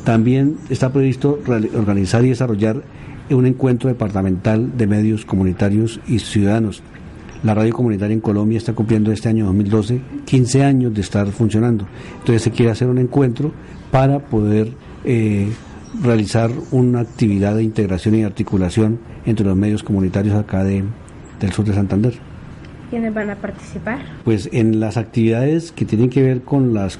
También 0.03 0.57
está 0.69 0.91
previsto 0.91 1.39
organizar 1.73 2.25
y 2.25 2.29
desarrollar 2.29 2.83
un 3.29 3.45
encuentro 3.45 3.87
departamental 3.87 4.77
de 4.77 4.85
medios 4.85 5.23
comunitarios 5.23 6.01
y 6.09 6.19
ciudadanos. 6.19 6.83
La 7.41 7.53
radio 7.53 7.73
comunitaria 7.73 8.13
en 8.13 8.19
Colombia 8.19 8.57
está 8.57 8.73
cumpliendo 8.73 9.13
este 9.13 9.29
año 9.29 9.45
2012 9.45 10.01
15 10.25 10.63
años 10.65 10.93
de 10.93 10.99
estar 10.99 11.25
funcionando. 11.27 11.87
Entonces 12.19 12.41
se 12.41 12.51
quiere 12.51 12.73
hacer 12.73 12.89
un 12.89 12.97
encuentro 12.97 13.53
para 13.91 14.19
poder 14.19 14.73
eh, 15.05 15.47
realizar 16.03 16.51
una 16.71 16.99
actividad 16.99 17.55
de 17.55 17.63
integración 17.63 18.15
y 18.15 18.23
articulación 18.23 18.99
entre 19.25 19.45
los 19.45 19.55
medios 19.55 19.83
comunitarios 19.83 20.35
acá 20.35 20.65
de, 20.65 20.83
del 21.39 21.53
sur 21.53 21.63
de 21.63 21.73
Santander. 21.73 22.36
¿Quiénes 22.89 23.13
van 23.13 23.29
a 23.29 23.35
participar? 23.35 23.99
Pues 24.23 24.49
en 24.53 24.79
las 24.79 24.95
actividades 24.95 25.73
que 25.73 25.83
tienen 25.83 26.09
que 26.09 26.21
ver 26.21 26.41
con 26.43 26.73
las, 26.73 26.97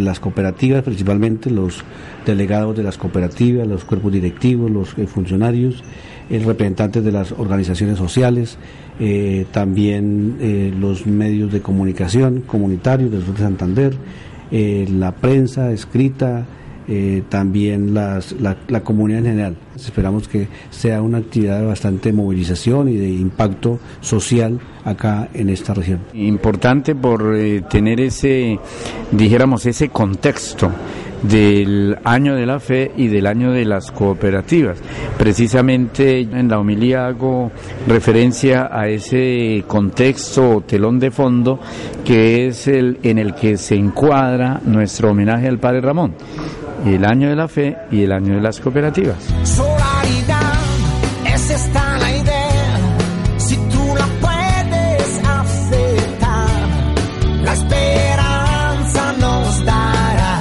las 0.00 0.18
cooperativas, 0.18 0.82
principalmente 0.82 1.50
los 1.50 1.84
delegados 2.24 2.74
de 2.74 2.82
las 2.82 2.96
cooperativas, 2.96 3.66
los 3.66 3.84
cuerpos 3.84 4.12
directivos, 4.12 4.70
los 4.70 4.96
eh, 4.96 5.06
funcionarios, 5.06 5.84
el 6.30 6.44
representantes 6.44 7.04
de 7.04 7.12
las 7.12 7.32
organizaciones 7.32 7.98
sociales, 7.98 8.56
eh, 8.98 9.44
también 9.52 10.38
eh, 10.40 10.72
los 10.78 11.06
medios 11.06 11.52
de 11.52 11.60
comunicación 11.60 12.40
comunitarios 12.46 13.10
del 13.10 13.22
sur 13.22 13.34
de 13.34 13.40
Santander, 13.40 13.94
la 14.50 15.12
prensa 15.12 15.72
escrita, 15.72 16.46
eh, 16.88 17.22
también 17.28 17.94
las, 17.94 18.32
la, 18.32 18.56
la, 18.68 18.82
comunidad 18.82 19.20
en 19.20 19.26
general. 19.26 19.56
Esperamos 19.74 20.28
que 20.28 20.46
sea 20.70 21.02
una 21.02 21.18
actividad 21.18 21.58
de 21.58 21.66
bastante 21.66 22.12
movilización 22.12 22.88
y 22.88 22.96
de 22.96 23.08
impacto 23.08 23.80
social 24.00 24.60
acá 24.84 25.28
en 25.34 25.48
esta 25.48 25.74
región. 25.74 26.00
Importante 26.14 26.94
por 26.94 27.34
eh, 27.34 27.62
tener 27.68 28.00
ese, 28.00 28.58
dijéramos, 29.10 29.66
ese 29.66 29.88
contexto 29.88 30.70
del 31.22 31.98
año 32.04 32.34
de 32.34 32.46
la 32.46 32.60
fe 32.60 32.92
y 32.96 33.08
del 33.08 33.26
año 33.26 33.50
de 33.50 33.64
las 33.64 33.90
cooperativas. 33.90 34.78
Precisamente 35.18 36.20
en 36.20 36.48
la 36.48 36.58
homilía 36.58 37.06
hago 37.06 37.50
referencia 37.88 38.68
a 38.70 38.88
ese 38.88 39.64
contexto 39.66 40.56
o 40.56 40.60
telón 40.60 40.98
de 40.98 41.10
fondo 41.10 41.58
que 42.04 42.46
es 42.46 42.68
el 42.68 42.98
en 43.02 43.18
el 43.18 43.34
que 43.34 43.56
se 43.56 43.74
encuadra 43.74 44.60
nuestro 44.64 45.10
homenaje 45.10 45.48
al 45.48 45.58
Padre 45.58 45.80
Ramón 45.80 46.14
el 46.94 47.04
año 47.04 47.28
de 47.28 47.36
la 47.36 47.48
fe 47.48 47.76
y 47.90 48.02
el 48.02 48.12
año 48.12 48.34
de 48.34 48.40
las 48.40 48.60
cooperativas. 48.60 49.16
Solidaridad, 49.44 50.52
es 51.26 51.50
esta 51.50 51.98
la 51.98 52.16
idea. 52.16 52.78
Si 53.38 53.56
tú 53.56 53.94
la 53.96 54.06
puedes 54.20 55.20
aceptar, 55.24 56.48
la 57.42 57.52
esperanza 57.52 59.12
nos 59.18 59.64
dará. 59.64 60.40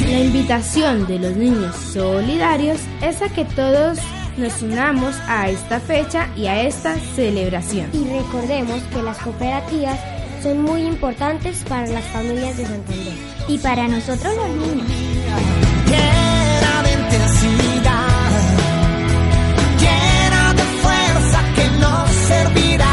La 0.00 0.20
invitación 0.20 1.06
de 1.06 1.18
los 1.18 1.36
niños 1.36 1.76
solidarios 1.76 2.78
es 3.02 3.20
a 3.22 3.28
que 3.28 3.44
todos 3.44 3.98
nos 4.38 4.62
unamos 4.62 5.14
a 5.28 5.50
esta 5.50 5.80
fecha 5.80 6.28
y 6.36 6.46
a 6.46 6.62
esta 6.62 6.96
celebración. 7.14 7.90
Y 7.92 8.04
recordemos 8.04 8.82
que 8.84 9.02
las 9.02 9.18
cooperativas 9.18 9.98
son 10.42 10.62
muy 10.62 10.82
importantes 10.82 11.62
para 11.68 11.86
las 11.86 12.04
familias 12.06 12.56
de 12.56 12.66
Santander. 12.66 13.31
Y 13.48 13.58
para 13.58 13.88
nosotros 13.88 14.34
los 14.34 14.48
niños. 14.48 14.86
Llena 15.86 16.82
de 16.82 16.92
intensidad, 16.92 18.30
llena 19.78 20.54
de 20.54 20.62
fuerza 20.62 21.44
que 21.54 21.68
nos 21.80 22.10
servirá. 22.10 22.86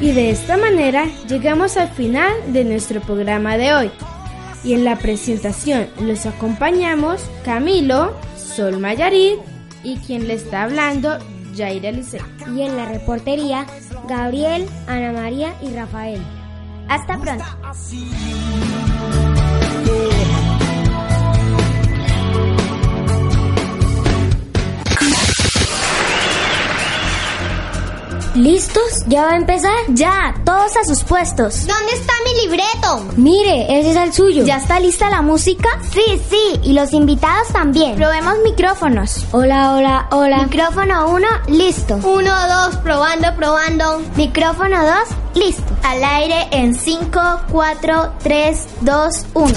Y 0.00 0.12
de 0.12 0.30
esta 0.30 0.56
manera 0.56 1.06
llegamos 1.28 1.76
al 1.76 1.90
final 1.90 2.32
de 2.52 2.64
nuestro 2.64 3.00
programa 3.00 3.56
de 3.56 3.74
hoy. 3.74 3.90
Y 4.64 4.74
en 4.74 4.84
la 4.84 4.96
presentación 4.96 5.86
los 6.00 6.26
acompañamos 6.26 7.22
Camilo, 7.44 8.16
Sol 8.36 8.78
Mayarit 8.78 9.38
y 9.84 9.96
quien 9.98 10.26
le 10.26 10.34
está 10.34 10.64
hablando, 10.64 11.18
Jair 11.56 11.94
Liceo. 11.94 12.24
Y 12.54 12.62
en 12.62 12.76
la 12.76 12.86
reportería, 12.86 13.66
Gabriel, 14.08 14.66
Ana 14.86 15.12
María 15.12 15.54
y 15.62 15.72
Rafael. 15.74 16.20
Hasta 16.88 17.18
pronto. 17.18 17.44
¿Listos? 28.38 29.02
¿Ya 29.08 29.24
va 29.24 29.32
a 29.32 29.36
empezar? 29.36 29.74
Ya, 29.88 30.32
todos 30.44 30.76
a 30.76 30.84
sus 30.84 31.02
puestos. 31.02 31.66
¿Dónde 31.66 31.92
está 31.92 32.12
mi 32.24 32.42
libreto? 32.42 33.04
Mire, 33.16 33.80
ese 33.80 33.90
es 33.90 33.96
el 33.96 34.12
suyo. 34.12 34.44
¿Ya 34.44 34.58
está 34.58 34.78
lista 34.78 35.10
la 35.10 35.22
música? 35.22 35.68
Sí, 35.92 36.22
sí, 36.30 36.60
y 36.62 36.72
los 36.72 36.92
invitados 36.92 37.48
también. 37.48 37.96
Probemos 37.96 38.34
micrófonos. 38.44 39.24
Hola, 39.32 39.74
hola, 39.74 40.06
hola. 40.12 40.44
Micrófono 40.44 41.10
1, 41.10 41.26
listo. 41.48 41.96
1, 41.96 42.30
2, 42.66 42.76
probando, 42.76 43.34
probando. 43.34 44.02
Micrófono 44.14 44.86
2, 44.86 44.94
listo. 45.34 45.76
Al 45.82 46.04
aire 46.04 46.46
en 46.52 46.76
5, 46.76 47.40
4, 47.50 48.12
3, 48.22 48.66
2, 48.82 49.26
1. 49.34 49.54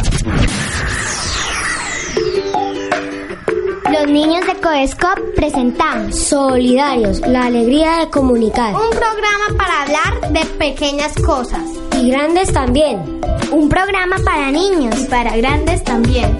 Los 4.01 4.09
niños 4.09 4.47
de 4.47 4.55
Coescop 4.55 5.19
presentamos 5.35 6.15
Solidarios, 6.15 7.21
la 7.21 7.45
alegría 7.45 7.97
de 7.97 8.09
comunicar. 8.09 8.73
Un 8.73 8.89
programa 8.89 9.55
para 9.55 9.83
hablar 9.83 10.31
de 10.33 10.43
pequeñas 10.57 11.13
cosas. 11.23 11.61
Y 12.01 12.09
grandes 12.09 12.51
también. 12.51 13.21
un 13.51 13.69
programa 13.69 14.15
para 14.25 14.49
niños 14.49 14.95
Y 14.97 15.05
para 15.05 15.37
grandes 15.37 15.83
también. 15.83 16.35